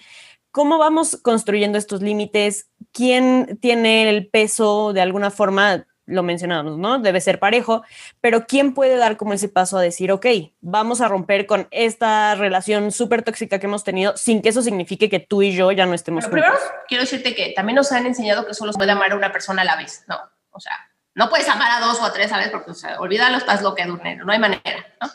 ¿cómo 0.51 0.77
vamos 0.77 1.15
construyendo 1.23 1.77
estos 1.77 2.01
límites? 2.01 2.69
¿Quién 2.91 3.59
tiene 3.61 4.09
el 4.09 4.27
peso 4.27 4.91
de 4.91 4.99
alguna 4.99 5.31
forma? 5.31 5.87
Lo 6.05 6.21
mencionamos, 6.21 6.77
¿no? 6.77 6.99
Debe 6.99 7.21
ser 7.21 7.39
parejo, 7.39 7.83
pero 8.19 8.45
¿quién 8.45 8.73
puede 8.73 8.97
dar 8.97 9.15
como 9.15 9.31
ese 9.31 9.47
paso 9.47 9.77
a 9.77 9.81
decir, 9.81 10.11
ok, 10.11 10.25
vamos 10.59 10.99
a 10.99 11.07
romper 11.07 11.45
con 11.45 11.69
esta 11.71 12.35
relación 12.35 12.91
súper 12.91 13.21
tóxica 13.21 13.57
que 13.57 13.67
hemos 13.67 13.85
tenido 13.85 14.17
sin 14.17 14.41
que 14.41 14.49
eso 14.49 14.61
signifique 14.61 15.09
que 15.09 15.21
tú 15.21 15.43
y 15.43 15.53
yo 15.53 15.71
ya 15.71 15.85
no 15.85 15.93
estemos 15.93 16.25
juntos? 16.25 16.41
Primero, 16.41 16.59
quiero 16.89 17.03
decirte 17.03 17.33
que 17.33 17.53
también 17.55 17.77
nos 17.77 17.93
han 17.93 18.05
enseñado 18.05 18.45
que 18.45 18.53
solo 18.53 18.73
se 18.73 18.77
puede 18.77 18.91
amar 18.91 19.13
a 19.13 19.15
una 19.15 19.31
persona 19.31 19.61
a 19.61 19.65
la 19.65 19.77
vez, 19.77 20.03
¿no? 20.09 20.17
O 20.51 20.59
sea, 20.59 20.77
no 21.15 21.29
puedes 21.29 21.47
amar 21.49 21.71
a 21.71 21.85
dos 21.85 21.99
o 21.99 22.05
a 22.05 22.13
tres 22.13 22.31
a 22.31 22.37
veces 22.37 22.51
porque, 22.51 22.71
o 22.71 22.75
sea, 22.75 22.99
olvídalo, 22.99 23.37
estás 23.37 23.61
lo 23.61 23.75
que 23.75 23.85
durne, 23.85 24.15
no 24.17 24.31
hay 24.31 24.39
manera, 24.39 24.85
¿no? 25.01 25.09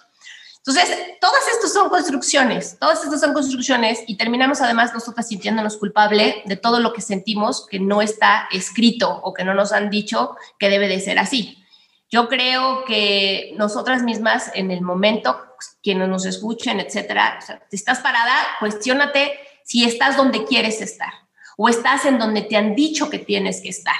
Entonces, 0.67 0.99
todas 1.21 1.47
estas 1.47 1.73
son 1.73 1.89
construcciones, 1.89 2.77
todas 2.81 3.05
estas 3.05 3.21
son 3.21 3.33
construcciones 3.33 4.01
y 4.09 4.17
terminamos 4.17 4.61
además 4.61 4.93
nosotras 4.93 5.29
sintiéndonos 5.29 5.77
culpable 5.77 6.43
de 6.45 6.57
todo 6.57 6.81
lo 6.81 6.93
que 6.93 7.01
sentimos 7.01 7.69
que 7.69 7.79
no 7.79 8.03
está 8.03 8.49
escrito 8.51 9.21
o 9.23 9.33
que 9.33 9.45
no 9.45 9.55
nos 9.55 9.71
han 9.71 9.91
dicho 9.91 10.37
que 10.59 10.69
debe 10.69 10.89
de 10.89 10.99
ser 10.99 11.21
así. 11.21 11.65
Yo 12.11 12.29
creo 12.29 12.85
que 12.85 13.53
nosotras 13.57 14.03
mismas 14.03 14.51
en 14.55 14.73
el 14.73 14.81
momento, 14.81 15.41
quienes 15.85 16.09
nos 16.09 16.27
escuchen, 16.27 16.81
etcétera, 16.81 17.39
si 17.71 17.77
estás 17.77 18.01
parada, 18.01 18.35
cuestionate 18.59 19.39
si 19.65 19.85
estás 19.85 20.17
donde 20.17 20.45
quieres 20.45 20.81
estar 20.81 21.13
o 21.57 21.69
estás 21.69 22.07
en 22.07 22.19
donde 22.19 22.43
te 22.43 22.57
han 22.57 22.75
dicho 22.75 23.09
que 23.09 23.21
tienes 23.21 23.61
que 23.61 23.69
estar. 23.69 23.95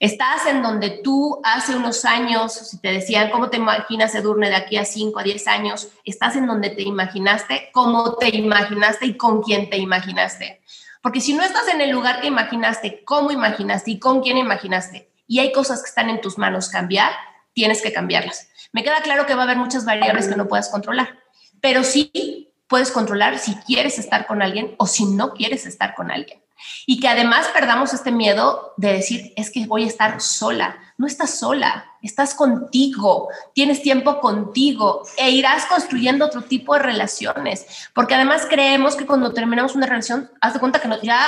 Estás 0.00 0.46
en 0.46 0.62
donde 0.62 1.02
tú 1.04 1.42
hace 1.44 1.76
unos 1.76 2.06
años, 2.06 2.54
si 2.54 2.78
te 2.78 2.90
decían 2.90 3.30
cómo 3.30 3.50
te 3.50 3.58
imaginas 3.58 4.14
Edurne 4.14 4.48
de 4.48 4.56
aquí 4.56 4.78
a 4.78 4.86
5 4.86 5.20
a 5.20 5.22
10 5.22 5.46
años, 5.46 5.88
estás 6.06 6.36
en 6.36 6.46
donde 6.46 6.70
te 6.70 6.80
imaginaste, 6.80 7.68
cómo 7.70 8.16
te 8.16 8.34
imaginaste 8.34 9.04
y 9.04 9.18
con 9.18 9.42
quién 9.42 9.68
te 9.68 9.76
imaginaste. 9.76 10.62
Porque 11.02 11.20
si 11.20 11.34
no 11.34 11.42
estás 11.42 11.68
en 11.68 11.82
el 11.82 11.90
lugar 11.90 12.22
que 12.22 12.28
imaginaste, 12.28 13.04
cómo 13.04 13.30
imaginaste 13.30 13.90
y 13.90 13.98
con 13.98 14.22
quién 14.22 14.38
imaginaste, 14.38 15.10
y 15.26 15.40
hay 15.40 15.52
cosas 15.52 15.82
que 15.82 15.90
están 15.90 16.08
en 16.08 16.22
tus 16.22 16.38
manos 16.38 16.70
cambiar, 16.70 17.12
tienes 17.52 17.82
que 17.82 17.92
cambiarlas. 17.92 18.48
Me 18.72 18.82
queda 18.82 19.02
claro 19.02 19.26
que 19.26 19.34
va 19.34 19.42
a 19.42 19.44
haber 19.44 19.58
muchas 19.58 19.84
variables 19.84 20.28
que 20.28 20.36
no 20.36 20.48
puedas 20.48 20.70
controlar, 20.70 21.18
pero 21.60 21.84
sí 21.84 22.54
puedes 22.68 22.90
controlar 22.90 23.38
si 23.38 23.54
quieres 23.66 23.98
estar 23.98 24.26
con 24.26 24.40
alguien 24.40 24.76
o 24.78 24.86
si 24.86 25.04
no 25.04 25.34
quieres 25.34 25.66
estar 25.66 25.94
con 25.94 26.10
alguien. 26.10 26.40
Y 26.86 27.00
que 27.00 27.08
además 27.08 27.48
perdamos 27.52 27.92
este 27.92 28.12
miedo 28.12 28.74
de 28.76 28.92
decir, 28.92 29.32
es 29.36 29.50
que 29.50 29.66
voy 29.66 29.84
a 29.84 29.88
estar 29.88 30.20
sola. 30.20 30.78
No 30.96 31.06
estás 31.06 31.38
sola, 31.38 31.86
estás 32.02 32.34
contigo, 32.34 33.28
tienes 33.54 33.82
tiempo 33.82 34.20
contigo 34.20 35.02
e 35.16 35.30
irás 35.30 35.66
construyendo 35.66 36.26
otro 36.26 36.42
tipo 36.42 36.74
de 36.74 36.80
relaciones. 36.80 37.88
Porque 37.94 38.14
además 38.14 38.46
creemos 38.48 38.96
que 38.96 39.06
cuando 39.06 39.32
terminamos 39.32 39.74
una 39.74 39.86
relación, 39.86 40.30
haz 40.40 40.54
de 40.54 40.60
cuenta 40.60 40.80
que 40.80 40.88
ya 41.02 41.26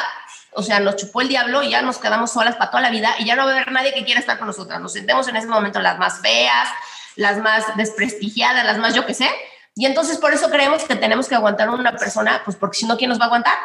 o 0.55 0.63
sea, 0.63 0.81
nos 0.81 0.97
chupó 0.97 1.23
el 1.23 1.29
diablo 1.29 1.63
y 1.63 1.71
ya 1.71 1.83
nos 1.83 1.99
quedamos 1.99 2.33
solas 2.33 2.57
para 2.57 2.71
toda 2.71 2.83
la 2.83 2.91
vida 2.91 3.15
y 3.19 3.25
ya 3.25 3.37
no 3.37 3.45
va 3.45 3.51
a 3.51 3.55
haber 3.55 3.73
nadie 3.73 3.95
que 3.95 4.05
quiera 4.05 4.21
estar 4.21 4.39
con 4.39 4.47
nosotras. 4.47 4.81
Nos 4.81 4.93
sentemos 4.93 5.27
en 5.29 5.37
ese 5.37 5.47
momento 5.47 5.81
las 5.81 5.99
más 5.99 6.21
feas, 6.21 6.69
las 7.17 7.39
más 7.39 7.77
desprestigiadas, 7.77 8.65
las 8.65 8.79
más 8.79 8.95
yo 8.95 9.07
qué 9.07 9.15
sé. 9.15 9.29
Y 9.75 9.87
entonces 9.87 10.19
por 10.19 10.33
eso 10.33 10.51
creemos 10.51 10.85
que 10.85 10.97
tenemos 10.97 11.29
que 11.29 11.35
aguantar 11.35 11.71
una 11.71 11.93
persona, 11.93 12.43
pues 12.45 12.57
porque 12.57 12.79
si 12.79 12.87
no, 12.87 12.99
¿quién 12.99 13.09
nos 13.09 13.19
va 13.19 13.25
a 13.25 13.27
aguantar? 13.27 13.57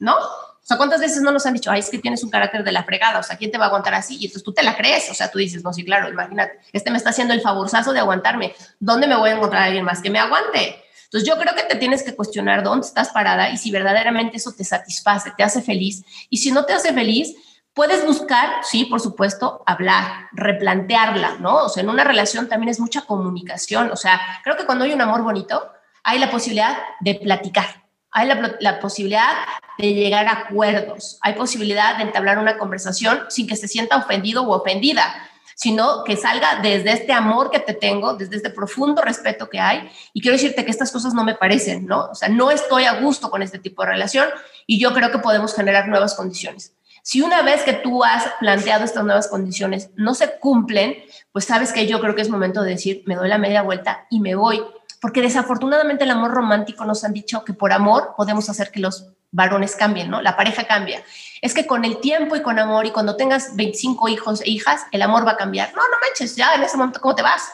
¿No? 0.00 0.16
O 0.62 0.64
sea, 0.64 0.76
¿cuántas 0.76 1.00
veces 1.00 1.22
no 1.22 1.32
nos 1.32 1.44
han 1.44 1.54
dicho, 1.54 1.72
ay, 1.72 1.80
es 1.80 1.90
que 1.90 1.98
tienes 1.98 2.22
un 2.22 2.30
carácter 2.30 2.62
de 2.62 2.70
la 2.70 2.84
fregada? 2.84 3.18
O 3.18 3.22
sea, 3.22 3.36
¿quién 3.36 3.50
te 3.50 3.58
va 3.58 3.64
a 3.64 3.68
aguantar 3.68 3.94
así? 3.94 4.14
Y 4.14 4.26
entonces 4.26 4.44
tú 4.44 4.52
te 4.52 4.62
la 4.62 4.76
crees. 4.76 5.10
O 5.10 5.14
sea, 5.14 5.30
tú 5.30 5.38
dices, 5.38 5.64
no, 5.64 5.72
sí, 5.72 5.84
claro, 5.84 6.08
imagínate, 6.08 6.60
este 6.72 6.90
me 6.90 6.98
está 6.98 7.10
haciendo 7.10 7.34
el 7.34 7.40
favorzazo 7.40 7.92
de 7.92 7.98
aguantarme. 7.98 8.54
¿Dónde 8.78 9.08
me 9.08 9.16
voy 9.16 9.30
a 9.30 9.34
encontrar 9.34 9.62
a 9.62 9.64
alguien 9.66 9.84
más 9.84 10.00
que 10.00 10.10
me 10.10 10.20
aguante? 10.20 10.82
Entonces 11.04 11.28
yo 11.28 11.36
creo 11.38 11.54
que 11.54 11.64
te 11.64 11.74
tienes 11.76 12.02
que 12.02 12.14
cuestionar 12.14 12.62
dónde 12.62 12.86
estás 12.86 13.10
parada 13.10 13.50
y 13.50 13.58
si 13.58 13.70
verdaderamente 13.70 14.38
eso 14.38 14.52
te 14.52 14.64
satisface, 14.64 15.32
te 15.36 15.42
hace 15.42 15.60
feliz. 15.60 16.04
Y 16.30 16.38
si 16.38 16.52
no 16.52 16.64
te 16.64 16.72
hace 16.72 16.94
feliz, 16.94 17.34
puedes 17.74 18.06
buscar, 18.06 18.48
sí, 18.62 18.86
por 18.86 19.00
supuesto, 19.00 19.62
hablar, 19.66 20.28
replantearla, 20.32 21.38
¿no? 21.38 21.64
O 21.64 21.68
sea, 21.68 21.82
en 21.82 21.90
una 21.90 22.04
relación 22.04 22.48
también 22.48 22.70
es 22.70 22.80
mucha 22.80 23.02
comunicación. 23.02 23.90
O 23.90 23.96
sea, 23.96 24.20
creo 24.42 24.56
que 24.56 24.64
cuando 24.64 24.84
hay 24.84 24.92
un 24.92 25.00
amor 25.00 25.22
bonito, 25.22 25.70
hay 26.02 26.18
la 26.18 26.30
posibilidad 26.30 26.78
de 27.00 27.16
platicar, 27.16 27.81
hay 28.12 28.28
la, 28.60 28.80
posibilidad 28.80 29.32
de 29.78 29.94
llegar 29.94 30.26
a 30.26 30.32
acuerdos, 30.32 31.18
hay 31.22 31.34
posibilidad 31.34 31.96
de 31.96 32.04
entablar 32.04 32.38
una 32.38 32.58
conversación 32.58 33.22
sin 33.28 33.46
que 33.46 33.56
se 33.56 33.68
sienta 33.68 33.96
ofendido 33.96 34.42
o 34.42 34.56
ofendida 34.56 35.28
sino 35.54 36.02
que 36.02 36.16
salga 36.16 36.60
desde 36.60 36.90
este 36.92 37.12
amor 37.12 37.50
que 37.50 37.60
te 37.60 37.74
tengo, 37.74 38.14
desde 38.14 38.36
este 38.36 38.50
profundo 38.50 39.00
respeto 39.00 39.48
que 39.48 39.60
hay. 39.60 39.88
Y 40.12 40.20
quiero 40.20 40.36
decirte 40.36 40.64
que 40.64 40.72
estas 40.72 40.90
cosas 40.90 41.14
no 41.14 41.22
me 41.22 41.36
parecen, 41.36 41.86
¿no? 41.86 42.06
O 42.06 42.14
sea, 42.16 42.28
no 42.28 42.50
estoy 42.50 42.84
a 42.84 43.00
gusto 43.00 43.30
con 43.30 43.42
este 43.42 43.60
tipo 43.60 43.82
de 43.82 43.90
relación 43.90 44.28
y 44.66 44.80
yo 44.80 44.92
creo 44.92 45.12
que 45.12 45.18
podemos 45.18 45.54
generar 45.54 45.86
nuevas 45.86 46.14
condiciones. 46.14 46.74
Si 47.04 47.20
una 47.20 47.42
vez 47.42 47.62
que 47.62 47.72
tú 47.72 48.04
has 48.04 48.24
planteado 48.38 48.84
estas 48.84 49.04
nuevas 49.04 49.26
condiciones 49.26 49.90
no 49.96 50.14
se 50.14 50.38
cumplen, 50.38 50.96
pues 51.32 51.44
sabes 51.44 51.72
que 51.72 51.86
yo 51.86 52.00
creo 52.00 52.14
que 52.14 52.22
es 52.22 52.28
momento 52.28 52.62
de 52.62 52.70
decir, 52.70 53.02
me 53.06 53.16
doy 53.16 53.28
la 53.28 53.38
media 53.38 53.62
vuelta 53.62 54.06
y 54.08 54.20
me 54.20 54.36
voy. 54.36 54.62
Porque 55.02 55.20
desafortunadamente 55.20 56.04
el 56.04 56.12
amor 56.12 56.30
romántico 56.30 56.84
nos 56.84 57.02
han 57.02 57.12
dicho 57.12 57.44
que 57.44 57.52
por 57.52 57.72
amor 57.72 58.14
podemos 58.16 58.48
hacer 58.48 58.70
que 58.70 58.78
los 58.78 59.08
varones 59.32 59.74
cambien, 59.74 60.08
¿no? 60.08 60.22
La 60.22 60.36
pareja 60.36 60.62
cambia. 60.62 61.02
Es 61.40 61.54
que 61.54 61.66
con 61.66 61.84
el 61.84 61.98
tiempo 61.98 62.36
y 62.36 62.42
con 62.42 62.60
amor 62.60 62.86
y 62.86 62.92
cuando 62.92 63.16
tengas 63.16 63.56
25 63.56 64.08
hijos 64.08 64.42
e 64.42 64.50
hijas, 64.50 64.86
el 64.92 65.02
amor 65.02 65.26
va 65.26 65.32
a 65.32 65.36
cambiar. 65.36 65.74
No, 65.74 65.82
no 65.82 65.96
manches, 66.06 66.36
ya 66.36 66.54
en 66.54 66.62
ese 66.62 66.76
momento, 66.76 67.00
¿cómo 67.00 67.16
te 67.16 67.22
vas? 67.22 67.50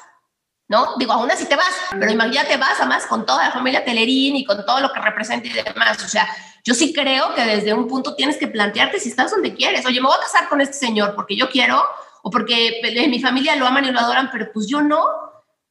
¿No? 0.68 0.96
Digo, 0.98 1.14
aún 1.14 1.30
así 1.30 1.46
te 1.46 1.56
vas, 1.56 1.72
pero 1.98 2.12
imagínate, 2.12 2.58
vas 2.58 2.78
además 2.80 3.06
con 3.06 3.24
toda 3.24 3.46
la 3.46 3.50
familia 3.50 3.82
Telerín 3.82 4.36
y 4.36 4.44
con 4.44 4.66
todo 4.66 4.80
lo 4.80 4.92
que 4.92 5.00
representa 5.00 5.48
y 5.48 5.52
demás. 5.52 6.04
O 6.04 6.08
sea, 6.08 6.28
yo 6.64 6.74
sí 6.74 6.92
creo 6.92 7.34
que 7.34 7.46
desde 7.46 7.72
un 7.72 7.88
punto 7.88 8.14
tienes 8.14 8.36
que 8.36 8.48
plantearte 8.48 9.00
si 9.00 9.08
estás 9.08 9.30
donde 9.30 9.54
quieres. 9.54 9.86
Oye, 9.86 10.02
me 10.02 10.06
voy 10.06 10.18
a 10.18 10.20
casar 10.20 10.50
con 10.50 10.60
este 10.60 10.74
señor 10.74 11.14
porque 11.14 11.34
yo 11.34 11.48
quiero 11.48 11.82
o 12.22 12.30
porque 12.30 12.82
mi 13.08 13.22
familia 13.22 13.56
lo 13.56 13.66
aman 13.66 13.86
y 13.86 13.90
lo 13.90 14.00
adoran, 14.00 14.28
pero 14.30 14.52
pues 14.52 14.66
yo 14.68 14.82
no 14.82 15.28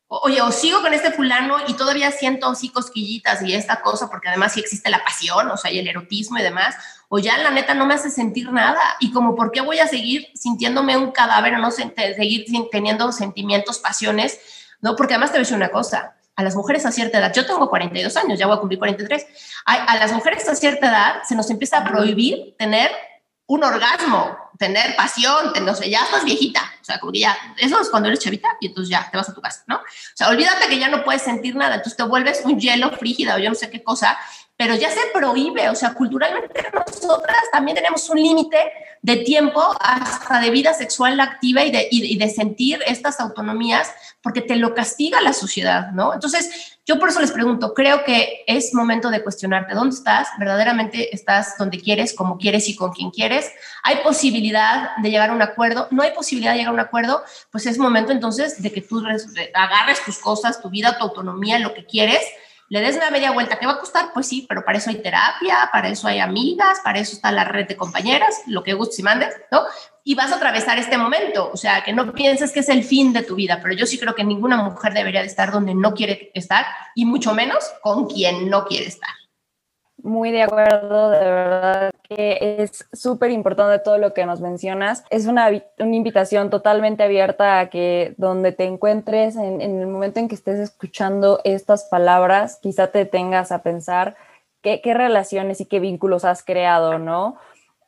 oye, 0.07 0.41
o 0.41 0.51
sigo 0.51 0.81
con 0.81 0.93
este 0.93 1.11
fulano 1.11 1.57
y 1.67 1.73
todavía 1.73 2.11
siento 2.11 2.47
así 2.47 2.69
cosquillitas 2.69 3.41
y 3.41 3.53
esta 3.53 3.81
cosa, 3.81 4.09
porque 4.09 4.29
además 4.29 4.53
sí 4.53 4.61
existe 4.61 4.89
la 4.89 5.03
pasión, 5.03 5.49
o 5.51 5.57
sea, 5.57 5.71
y 5.71 5.79
el 5.79 5.87
erotismo 5.87 6.37
y 6.37 6.43
demás, 6.43 6.75
o 7.09 7.19
ya 7.19 7.37
la 7.37 7.51
neta 7.51 7.73
no 7.73 7.85
me 7.85 7.93
hace 7.93 8.09
sentir 8.09 8.51
nada. 8.51 8.81
Y 8.99 9.11
como, 9.11 9.35
¿por 9.35 9.51
qué 9.51 9.61
voy 9.61 9.79
a 9.79 9.87
seguir 9.87 10.27
sintiéndome 10.33 10.97
un 10.97 11.11
cadáver 11.11 11.55
o 11.55 11.57
no 11.57 11.71
seguir 11.71 12.45
teniendo 12.71 13.11
sentimientos, 13.11 13.79
pasiones? 13.79 14.39
No, 14.81 14.95
porque 14.95 15.13
además 15.13 15.31
te 15.31 15.37
voy 15.37 15.39
a 15.39 15.43
decir 15.43 15.57
una 15.57 15.69
cosa. 15.69 16.15
A 16.35 16.43
las 16.43 16.55
mujeres 16.55 16.85
a 16.85 16.91
cierta 16.91 17.17
edad, 17.17 17.33
yo 17.33 17.45
tengo 17.45 17.67
42 17.67 18.15
años, 18.15 18.37
ya 18.37 18.45
voy 18.45 18.57
a 18.57 18.59
cumplir 18.59 18.77
43, 18.77 19.25
a, 19.65 19.73
a 19.73 19.97
las 19.97 20.11
mujeres 20.13 20.47
a 20.47 20.55
cierta 20.55 20.87
edad 20.87 21.23
se 21.27 21.35
nos 21.35 21.49
empieza 21.49 21.79
a 21.79 21.83
prohibir 21.83 22.55
tener 22.59 22.91
un 23.47 23.63
orgasmo, 23.63 24.37
tener 24.57 24.95
pasión, 24.95 25.53
no 25.61 25.73
sé, 25.73 25.89
ya 25.89 26.01
estás 26.01 26.25
viejita, 26.25 26.61
o 26.81 26.83
sea, 26.83 26.99
como 26.99 27.13
que 27.13 27.19
ya, 27.19 27.37
eso 27.57 27.79
es 27.79 27.89
cuando 27.89 28.09
eres 28.09 28.19
chavita 28.19 28.49
y 28.59 28.67
entonces 28.67 28.89
ya 28.89 29.09
te 29.09 29.17
vas 29.17 29.29
a 29.29 29.33
tu 29.33 29.41
casa, 29.41 29.63
¿no? 29.67 29.77
O 29.77 29.81
sea, 30.13 30.29
olvídate 30.29 30.67
que 30.67 30.77
ya 30.77 30.89
no 30.89 31.03
puedes 31.03 31.21
sentir 31.21 31.55
nada, 31.55 31.75
entonces 31.75 31.95
te 31.95 32.03
vuelves 32.03 32.41
un 32.43 32.59
hielo 32.59 32.91
frígida 32.91 33.35
o 33.35 33.39
yo 33.39 33.49
no 33.49 33.55
sé 33.55 33.69
qué 33.69 33.81
cosa, 33.81 34.17
pero 34.57 34.75
ya 34.75 34.89
se 34.89 34.99
prohíbe, 35.13 35.69
o 35.69 35.75
sea, 35.75 35.93
culturalmente 35.93 36.69
nosotras 36.73 37.43
también 37.51 37.75
tenemos 37.75 38.09
un 38.09 38.21
límite 38.21 38.73
de 39.07 39.15
tiempo 39.23 39.63
hasta 39.79 40.41
de 40.41 40.49
vida 40.49 40.73
sexual 40.73 41.17
activa 41.21 41.63
y 41.63 41.71
de, 41.71 41.87
y 41.89 42.17
de 42.17 42.29
sentir 42.29 42.81
estas 42.85 43.21
autonomías 43.21 43.89
porque 44.21 44.41
te 44.41 44.57
lo 44.57 44.75
castiga 44.75 45.21
la 45.21 45.31
sociedad, 45.31 45.91
¿no? 45.91 46.13
Entonces, 46.13 46.77
yo 46.85 46.99
por 46.99 47.07
eso 47.07 47.21
les 47.21 47.31
pregunto, 47.31 47.73
creo 47.73 48.03
que 48.03 48.43
es 48.47 48.73
momento 48.73 49.09
de 49.09 49.23
cuestionarte 49.23 49.75
dónde 49.75 49.95
estás, 49.95 50.27
verdaderamente 50.37 51.15
estás 51.15 51.57
donde 51.57 51.79
quieres, 51.79 52.13
como 52.13 52.37
quieres 52.37 52.67
y 52.67 52.75
con 52.75 52.91
quien 52.91 53.09
quieres. 53.09 53.49
Hay 53.83 53.97
posibilidad 54.03 54.97
de 54.97 55.09
llegar 55.09 55.29
a 55.29 55.33
un 55.33 55.41
acuerdo, 55.41 55.87
no 55.91 56.03
hay 56.03 56.11
posibilidad 56.11 56.51
de 56.51 56.57
llegar 56.57 56.71
a 56.71 56.73
un 56.73 56.81
acuerdo, 56.81 57.23
pues 57.49 57.65
es 57.65 57.77
momento 57.77 58.11
entonces 58.11 58.61
de 58.61 58.73
que 58.73 58.81
tú 58.81 59.01
agarres 59.53 60.03
tus 60.03 60.17
cosas, 60.17 60.61
tu 60.61 60.69
vida, 60.69 60.97
tu 60.97 61.05
autonomía, 61.05 61.59
lo 61.59 61.73
que 61.73 61.85
quieres 61.85 62.21
le 62.69 62.81
des 62.81 62.97
una 62.97 63.11
media 63.11 63.31
vuelta. 63.31 63.57
¿Qué 63.57 63.65
va 63.65 63.73
a 63.73 63.79
costar? 63.79 64.11
Pues 64.13 64.27
sí, 64.27 64.45
pero 64.47 64.63
para 64.63 64.77
eso 64.77 64.89
hay 64.89 65.01
terapia, 65.01 65.69
para 65.71 65.89
eso 65.89 66.07
hay 66.07 66.19
amigas, 66.19 66.79
para 66.83 66.99
eso 66.99 67.15
está 67.15 67.31
la 67.31 67.43
red 67.43 67.67
de 67.67 67.77
compañeras, 67.77 68.41
lo 68.47 68.63
que 68.63 68.73
gustes 68.73 68.99
y 68.99 69.03
mandes, 69.03 69.33
¿no? 69.51 69.63
Y 70.03 70.15
vas 70.15 70.31
a 70.31 70.35
atravesar 70.35 70.77
este 70.77 70.97
momento, 70.97 71.49
o 71.51 71.57
sea, 71.57 71.83
que 71.83 71.93
no 71.93 72.13
pienses 72.13 72.51
que 72.51 72.61
es 72.61 72.69
el 72.69 72.83
fin 72.83 73.11
de 73.13 73.23
tu 73.23 73.35
vida, 73.35 73.59
pero 73.61 73.73
yo 73.73 73.85
sí 73.85 73.97
creo 73.97 74.15
que 74.15 74.23
ninguna 74.23 74.57
mujer 74.57 74.93
debería 74.93 75.21
de 75.21 75.27
estar 75.27 75.51
donde 75.51 75.75
no 75.75 75.93
quiere 75.93 76.31
estar 76.33 76.65
y 76.95 77.05
mucho 77.05 77.33
menos 77.33 77.63
con 77.81 78.07
quien 78.07 78.49
no 78.49 78.65
quiere 78.65 78.87
estar. 78.87 79.09
Muy 80.03 80.31
de 80.31 80.43
acuerdo, 80.43 81.09
de 81.09 81.19
verdad 81.19 81.91
que 82.03 82.57
es 82.59 82.87
súper 82.93 83.31
importante 83.31 83.79
todo 83.79 83.97
lo 83.97 84.13
que 84.13 84.25
nos 84.25 84.41
mencionas. 84.41 85.03
Es 85.09 85.25
una, 85.25 85.49
una, 85.79 85.95
invitación 85.95 86.51
totalmente 86.51 87.03
abierta 87.03 87.59
a 87.59 87.69
que 87.69 88.13
donde 88.17 88.51
te 88.51 88.65
encuentres, 88.65 89.35
en, 89.35 89.59
en, 89.59 89.81
el 89.81 89.87
momento 89.87 90.19
en 90.19 90.27
que 90.27 90.35
estés 90.35 90.59
escuchando 90.59 91.41
estas 91.43 91.85
palabras, 91.85 92.59
quizá 92.61 92.87
te 92.87 93.05
tengas 93.05 93.51
a 93.51 93.63
pensar 93.63 94.15
qué, 94.61 94.81
qué 94.81 94.93
relaciones 94.93 95.61
y 95.61 95.65
qué 95.65 95.79
vínculos 95.79 96.25
has 96.25 96.43
creado, 96.43 96.99
¿no? 96.99 97.37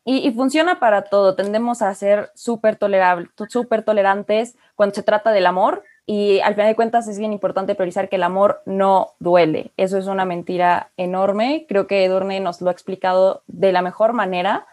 Y, 0.04 0.28
y 0.28 0.32
funciona 0.32 0.80
para 0.80 1.04
todo. 1.04 1.36
Tendemos 1.36 1.84
a 1.84 1.94
ser 1.94 2.32
súper 2.34 2.76
tolerantes 2.76 4.56
cuando 4.76 4.96
se 4.96 5.04
trata 5.04 5.32
del 5.32 5.46
amor, 5.46 5.84
y 6.12 6.40
al 6.40 6.56
final 6.56 6.70
de 6.70 6.76
cuentas 6.76 7.08
es 7.08 7.20
bien 7.20 7.34
importante 7.34 7.76
priorizar 7.76 8.10
que 8.10 8.16
el 8.16 8.24
amor 8.24 8.64
no 8.66 9.12
duele. 9.20 9.74
Eso 9.78 9.96
es 9.96 10.08
una 10.08 10.26
mentira 10.26 10.90
enorme. 10.98 11.68
Creo 11.70 11.86
que 11.86 12.04
Edurne 12.04 12.40
nos 12.40 12.62
lo 12.62 12.70
ha 12.70 12.72
explicado 12.72 13.44
de 13.46 13.72
la 13.72 13.84
mejor 13.84 14.14
manera. 14.14 14.66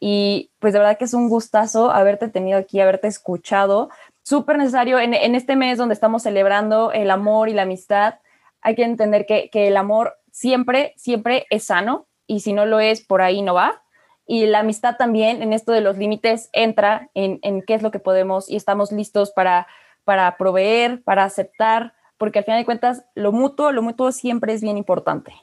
Y 0.00 0.50
pues 0.58 0.74
de 0.74 0.80
verdad 0.80 0.98
que 0.98 1.06
es 1.06 1.14
un 1.14 1.30
gustazo 1.30 1.90
haberte 1.90 2.28
tenido 2.28 2.58
aquí, 2.58 2.78
haberte 2.78 3.08
escuchado. 3.08 3.88
Súper 4.22 4.58
necesario 4.58 4.98
en, 4.98 5.14
en, 5.14 5.34
este 5.34 5.56
mes 5.56 5.78
donde 5.78 5.94
estamos 5.94 6.24
celebrando 6.24 6.92
el 6.92 7.10
amor 7.10 7.48
y 7.48 7.54
la 7.54 7.62
amistad. 7.62 8.16
Hay 8.60 8.74
que 8.74 8.84
entender 8.84 9.24
que, 9.24 9.48
que 9.48 9.68
el 9.68 9.78
amor 9.78 10.18
siempre, 10.30 10.92
siempre 10.98 11.46
es 11.48 11.64
sano. 11.64 12.04
Y 12.26 12.40
si 12.40 12.52
no 12.52 12.66
lo 12.66 12.80
es, 12.80 13.00
por 13.00 13.22
ahí 13.22 13.40
no 13.40 13.54
va. 13.54 13.82
Y 14.26 14.44
la 14.44 14.58
amistad 14.58 14.96
también 14.98 15.40
en 15.40 15.54
esto 15.54 15.72
de 15.72 15.80
los 15.80 15.96
límites 15.96 16.50
entra 16.52 17.08
en, 17.14 17.38
en 17.40 17.62
qué 17.62 17.72
es 17.72 17.80
lo 17.80 17.90
que 17.90 17.98
podemos 17.98 18.50
y 18.50 18.56
estamos 18.56 18.92
listos 18.92 19.30
para 19.30 19.66
para 20.04 20.36
proveer, 20.36 21.02
para 21.02 21.24
aceptar, 21.24 21.94
porque 22.18 22.38
al 22.38 22.44
final 22.44 22.60
de 22.60 22.64
cuentas 22.64 23.04
lo 23.14 23.32
mutuo, 23.32 23.72
lo 23.72 23.82
mutuo 23.82 24.12
siempre 24.12 24.52
es 24.52 24.60
bien 24.60 24.78
importante. 24.78 25.34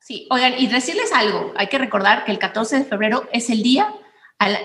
Sí, 0.00 0.26
oigan, 0.30 0.54
y 0.58 0.66
decirles 0.66 1.12
algo, 1.12 1.52
hay 1.56 1.68
que 1.68 1.78
recordar 1.78 2.24
que 2.24 2.32
el 2.32 2.38
14 2.38 2.78
de 2.78 2.84
febrero 2.84 3.28
es 3.32 3.50
el 3.50 3.62
día 3.62 3.94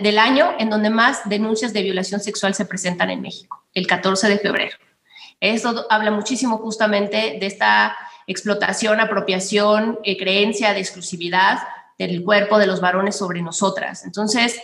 del 0.02 0.18
año 0.18 0.54
en 0.58 0.72
donde 0.72 0.90
más 0.90 1.30
denuncias 1.30 1.74
de 1.74 1.84
violación 1.84 2.20
sexual 2.20 2.56
se 2.56 2.66
presentan 2.66 3.12
en 3.12 3.22
México, 3.22 3.64
el 3.74 3.86
14 3.86 4.30
de 4.30 4.40
febrero. 4.40 4.78
Eso 5.40 5.86
habla 5.92 6.10
muchísimo 6.10 6.58
justamente 6.58 7.38
de 7.40 7.46
esta 7.46 7.96
explotación, 8.26 9.00
apropiación, 9.00 10.00
eh, 10.04 10.18
creencia 10.18 10.74
de 10.74 10.80
exclusividad 10.80 11.60
del 11.98 12.24
cuerpo 12.24 12.58
de 12.58 12.68
los 12.68 12.82
varones 12.82 13.16
sobre 13.16 13.42
nosotras. 13.42 14.04
Entonces, 14.06 14.60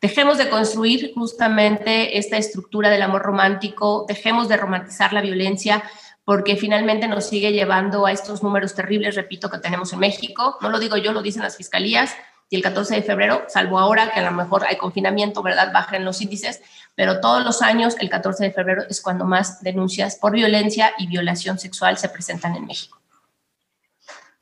Dejemos 0.00 0.36
de 0.36 0.50
construir 0.50 1.12
justamente 1.14 2.18
esta 2.18 2.36
estructura 2.36 2.90
del 2.90 3.02
amor 3.02 3.22
romántico, 3.22 4.04
dejemos 4.06 4.48
de 4.48 4.58
romantizar 4.58 5.12
la 5.12 5.22
violencia, 5.22 5.82
porque 6.24 6.56
finalmente 6.56 7.08
nos 7.08 7.26
sigue 7.26 7.52
llevando 7.52 8.04
a 8.04 8.12
estos 8.12 8.42
números 8.42 8.74
terribles, 8.74 9.14
repito, 9.14 9.48
que 9.48 9.58
tenemos 9.58 9.92
en 9.92 10.00
México. 10.00 10.58
No 10.60 10.68
lo 10.68 10.78
digo 10.78 10.96
yo, 10.96 11.12
lo 11.12 11.22
dicen 11.22 11.42
las 11.42 11.56
fiscalías. 11.56 12.14
Y 12.50 12.56
el 12.56 12.62
14 12.62 12.96
de 12.96 13.02
febrero, 13.02 13.44
salvo 13.48 13.78
ahora 13.78 14.12
que 14.12 14.20
a 14.20 14.30
lo 14.30 14.36
mejor 14.36 14.64
hay 14.64 14.76
confinamiento, 14.76 15.42
¿verdad? 15.42 15.72
Bajan 15.72 16.04
los 16.04 16.20
índices, 16.20 16.62
pero 16.94 17.20
todos 17.20 17.44
los 17.44 17.62
años, 17.62 17.96
el 17.98 18.10
14 18.10 18.44
de 18.44 18.52
febrero 18.52 18.82
es 18.88 19.00
cuando 19.00 19.24
más 19.24 19.62
denuncias 19.62 20.16
por 20.16 20.32
violencia 20.32 20.92
y 20.98 21.06
violación 21.06 21.58
sexual 21.58 21.96
se 21.98 22.08
presentan 22.08 22.54
en 22.54 22.66
México. 22.66 23.00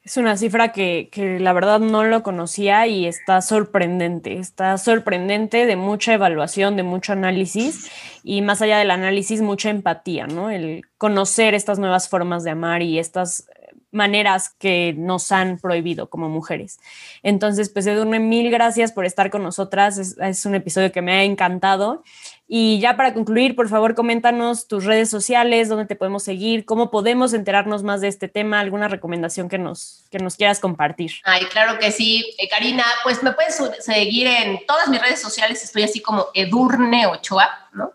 Es 0.04 0.18
una 0.18 0.36
cifra 0.36 0.70
que, 0.72 1.08
la 1.40 1.54
verdad 1.54 1.80
no 1.80 2.04
lo 2.04 2.22
conocía 2.22 2.86
y 2.86 3.06
está 3.06 3.40
sorprendente, 3.40 4.38
está 4.38 4.76
sorprendente 4.76 5.64
de 5.64 5.76
mucha 5.76 6.12
evaluación, 6.12 6.76
de 6.76 6.82
mucho 6.82 7.14
análisis 7.14 7.90
y 8.22 8.42
más 8.42 8.60
allá 8.60 8.76
del 8.76 8.90
análisis, 8.90 9.40
mucha 9.40 9.70
empatía, 9.70 10.26
¿no? 10.26 10.50
El 10.50 10.82
conocer 10.98 11.54
estas 11.54 11.78
nuevas 11.78 12.10
formas 12.10 12.44
de 12.44 12.50
amar 12.50 12.82
y 12.82 12.98
estas 12.98 13.46
maneras 13.94 14.50
que 14.58 14.94
nos 14.98 15.32
han 15.32 15.58
prohibido 15.58 16.10
como 16.10 16.28
mujeres. 16.28 16.80
Entonces, 17.22 17.70
pues 17.70 17.86
Edurne, 17.86 18.18
mil 18.18 18.50
gracias 18.50 18.92
por 18.92 19.06
estar 19.06 19.30
con 19.30 19.42
nosotras. 19.42 19.96
Es, 19.96 20.44
un 20.44 20.54
episodio 20.54 20.92
que 20.92 21.00
me 21.00 21.12
ha 21.12 21.22
encantado. 21.22 22.02
Y 22.46 22.78
ya 22.78 22.94
para 22.96 23.14
concluir, 23.14 23.56
por 23.56 23.70
favor, 23.70 23.94
coméntanos 23.94 24.68
tus 24.68 24.84
redes 24.84 25.08
sociales, 25.08 25.70
dónde 25.70 25.86
te 25.86 25.96
podemos 25.96 26.22
seguir, 26.22 26.66
cómo 26.66 26.90
podemos 26.90 27.32
enterarnos 27.32 27.82
más 27.82 28.02
de 28.02 28.08
este 28.08 28.28
tema, 28.28 28.60
alguna 28.60 28.88
recomendación 28.88 29.48
que 29.48 29.56
nos, 29.56 30.04
que 30.10 30.18
nos 30.18 30.36
quieras 30.36 30.60
compartir. 30.60 31.12
Ay, 31.24 31.46
claro 31.46 31.78
que 31.78 31.90
sí. 31.90 32.34
Eh, 32.36 32.48
Karina, 32.48 32.84
pues 33.02 33.22
me 33.22 33.32
puedes 33.32 33.56
seguir 33.80 34.26
en 34.26 34.60
todas 34.66 34.88
mis 34.88 35.00
redes 35.00 35.22
sociales, 35.22 35.64
estoy 35.64 35.84
así 35.84 36.00
como 36.00 36.26
Edurne 36.34 37.06
Ochoa, 37.06 37.68
¿no? 37.72 37.92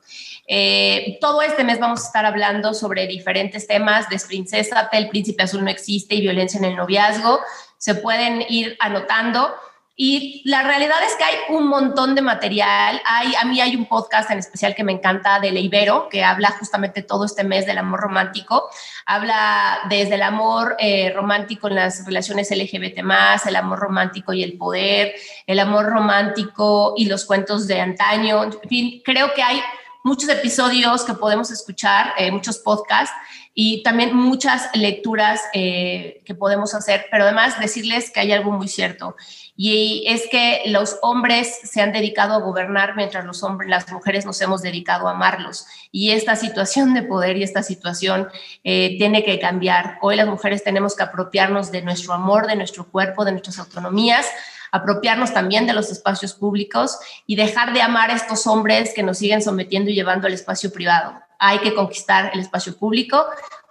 Eh, 0.47 1.19
todo 1.21 1.43
este 1.43 1.63
mes 1.63 1.79
vamos 1.79 2.01
a 2.01 2.05
estar 2.07 2.25
hablando 2.25 2.73
sobre 2.73 3.05
diferentes 3.05 3.67
temas, 3.67 4.09
de 4.09 4.19
Princesa, 4.27 4.89
El 4.91 5.09
Príncipe 5.09 5.43
Azul 5.43 5.63
no 5.63 5.69
existe 5.69 6.15
y 6.15 6.21
violencia 6.21 6.57
en 6.57 6.65
el 6.65 6.75
noviazgo. 6.75 7.39
Se 7.77 7.93
pueden 7.93 8.43
ir 8.49 8.75
anotando. 8.79 9.53
Y 10.01 10.41
la 10.45 10.63
realidad 10.63 10.95
es 11.05 11.13
que 11.17 11.25
hay 11.25 11.35
un 11.49 11.67
montón 11.67 12.15
de 12.15 12.21
material. 12.21 13.01
Hay, 13.03 13.35
a 13.35 13.43
mí 13.43 13.59
hay 13.59 13.75
un 13.75 13.85
podcast 13.85 14.31
en 14.31 14.39
especial 14.39 14.73
que 14.73 14.85
me 14.85 14.93
encanta 14.93 15.41
de 15.41 15.51
Leibero, 15.51 16.07
que 16.07 16.23
habla 16.23 16.51
justamente 16.57 17.01
todo 17.01 17.25
este 17.25 17.43
mes 17.43 17.65
del 17.65 17.79
amor 17.79 17.99
romántico. 17.99 18.69
Habla 19.05 19.79
desde 19.89 20.15
el 20.15 20.21
amor 20.21 20.77
eh, 20.79 21.11
romántico 21.13 21.67
en 21.67 21.75
las 21.75 22.05
relaciones 22.05 22.49
LGBT, 22.49 22.99
el 23.45 23.55
amor 23.57 23.79
romántico 23.79 24.31
y 24.31 24.41
el 24.41 24.57
poder, 24.57 25.15
el 25.45 25.59
amor 25.59 25.87
romántico 25.87 26.93
y 26.95 27.07
los 27.07 27.25
cuentos 27.25 27.67
de 27.67 27.81
antaño. 27.81 28.45
En 28.45 28.69
fin, 28.69 29.01
creo 29.03 29.33
que 29.33 29.43
hay 29.43 29.61
muchos 30.01 30.29
episodios 30.29 31.03
que 31.03 31.13
podemos 31.13 31.51
escuchar, 31.51 32.13
eh, 32.17 32.31
muchos 32.31 32.59
podcasts 32.59 33.13
y 33.53 33.83
también 33.83 34.15
muchas 34.15 34.69
lecturas 34.73 35.41
eh, 35.53 36.21
que 36.25 36.35
podemos 36.35 36.73
hacer, 36.73 37.07
pero 37.11 37.23
además 37.23 37.59
decirles 37.59 38.11
que 38.11 38.21
hay 38.21 38.31
algo 38.31 38.51
muy 38.51 38.67
cierto 38.67 39.15
y 39.55 40.05
es 40.07 40.23
que 40.31 40.61
los 40.67 40.97
hombres 41.01 41.59
se 41.63 41.81
han 41.81 41.91
dedicado 41.91 42.33
a 42.33 42.39
gobernar 42.39 42.95
mientras 42.95 43.25
los 43.25 43.43
hombres, 43.43 43.69
las 43.69 43.91
mujeres 43.91 44.25
nos 44.25 44.39
hemos 44.39 44.61
dedicado 44.61 45.07
a 45.07 45.11
amarlos 45.11 45.65
y 45.91 46.11
esta 46.11 46.37
situación 46.37 46.93
de 46.93 47.03
poder 47.03 47.35
y 47.35 47.43
esta 47.43 47.61
situación 47.61 48.29
eh, 48.63 48.95
tiene 48.97 49.25
que 49.25 49.39
cambiar. 49.39 49.97
Hoy 50.01 50.15
las 50.15 50.27
mujeres 50.27 50.63
tenemos 50.63 50.95
que 50.95 51.03
apropiarnos 51.03 51.71
de 51.71 51.81
nuestro 51.81 52.13
amor, 52.13 52.47
de 52.47 52.55
nuestro 52.55 52.89
cuerpo, 52.89 53.25
de 53.25 53.33
nuestras 53.33 53.59
autonomías 53.59 54.25
apropiarnos 54.71 55.33
también 55.33 55.65
de 55.65 55.73
los 55.73 55.91
espacios 55.91 56.33
públicos 56.33 56.99
y 57.25 57.35
dejar 57.35 57.73
de 57.73 57.81
amar 57.81 58.11
a 58.11 58.15
estos 58.15 58.45
hombres 58.47 58.93
que 58.93 59.03
nos 59.03 59.17
siguen 59.17 59.41
sometiendo 59.41 59.89
y 59.89 59.95
llevando 59.95 60.27
al 60.27 60.33
espacio 60.33 60.71
privado. 60.71 61.15
Hay 61.39 61.59
que 61.59 61.73
conquistar 61.73 62.31
el 62.33 62.41
espacio 62.41 62.77
público 62.77 63.25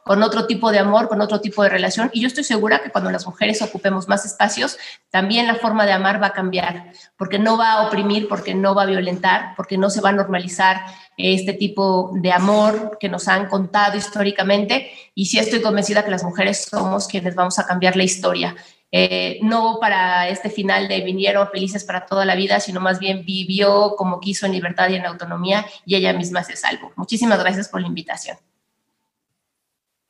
con 0.09 0.23
otro 0.23 0.47
tipo 0.47 0.73
de 0.73 0.79
amor, 0.79 1.07
con 1.07 1.21
otro 1.21 1.39
tipo 1.39 1.63
de 1.63 1.69
relación. 1.69 2.11
Y 2.15 2.23
yo 2.23 2.29
estoy 2.29 2.43
segura 2.43 2.83
que 2.83 2.91
cuando 2.91 3.11
las 3.11 3.27
mujeres 3.27 3.61
ocupemos 3.61 4.09
más 4.09 4.25
espacios, 4.25 4.79
también 5.11 5.47
la 5.47 5.57
forma 5.57 5.85
de 5.85 5.93
amar 5.93 6.21
va 6.21 6.29
a 6.29 6.33
cambiar, 6.33 6.93
porque 7.19 7.39
no 7.39 7.59
va 7.59 7.73
a 7.73 7.87
oprimir, 7.87 8.27
porque 8.27 8.55
no 8.55 8.75
va 8.75 8.85
a 8.85 8.87
violentar, 8.87 9.53
porque 9.55 9.77
no 9.77 9.91
se 9.91 10.01
va 10.01 10.09
a 10.09 10.13
normalizar 10.13 10.81
este 11.19 11.53
tipo 11.53 12.11
de 12.15 12.33
amor 12.33 12.97
que 12.99 13.11
nos 13.11 13.29
han 13.29 13.49
contado 13.49 13.99
históricamente. 13.99 14.91
Y 15.15 15.27
sí 15.27 15.39
estoy 15.39 15.61
convencida 15.61 16.03
que 16.03 16.11
las 16.11 16.25
mujeres 16.25 16.65
somos 16.65 17.07
quienes 17.07 17.35
vamos 17.35 17.59
a 17.59 17.67
cambiar 17.67 17.95
la 17.95 18.05
historia 18.05 18.57
eh, 18.91 19.39
no 19.43 19.79
para 19.81 20.29
este 20.29 20.49
final 20.49 20.89
de 20.89 21.01
vinieron 21.03 21.49
felices 21.49 21.85
para 21.85 22.07
toda 22.07 22.25
la 22.25 22.35
vida, 22.35 22.61
sino 22.61 22.81
más 22.81 22.99
bien 22.99 23.25
vivió 23.25 23.95
como 23.97 24.21
quiso 24.21 24.47
en 24.47 24.53
libertad 24.53 24.89
y 24.89 24.97
en 24.97 25.07
autonomía 25.07 25.67
y 25.85 25.95
ella 25.95 26.13
misma 26.13 26.43
se 26.43 26.57
salvó. 26.57 26.93
Muchísimas 26.97 27.39
gracias 27.39 27.69
por 27.69 27.81
la 27.81 27.87
invitación. 27.87 28.37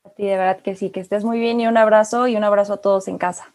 A 0.05 0.11
ti 0.11 0.25
de 0.25 0.37
verdad 0.37 0.61
que 0.61 0.77
sí, 0.77 0.91
que 0.91 1.01
estés 1.01 1.25
muy 1.25 1.39
bien 1.39 1.61
y 1.61 1.67
un 1.67 1.77
abrazo 1.77 2.29
y 2.29 2.37
un 2.37 2.45
abrazo 2.45 2.75
a 2.75 2.77
todos 2.79 3.09
en 3.09 3.19
casa. 3.19 3.53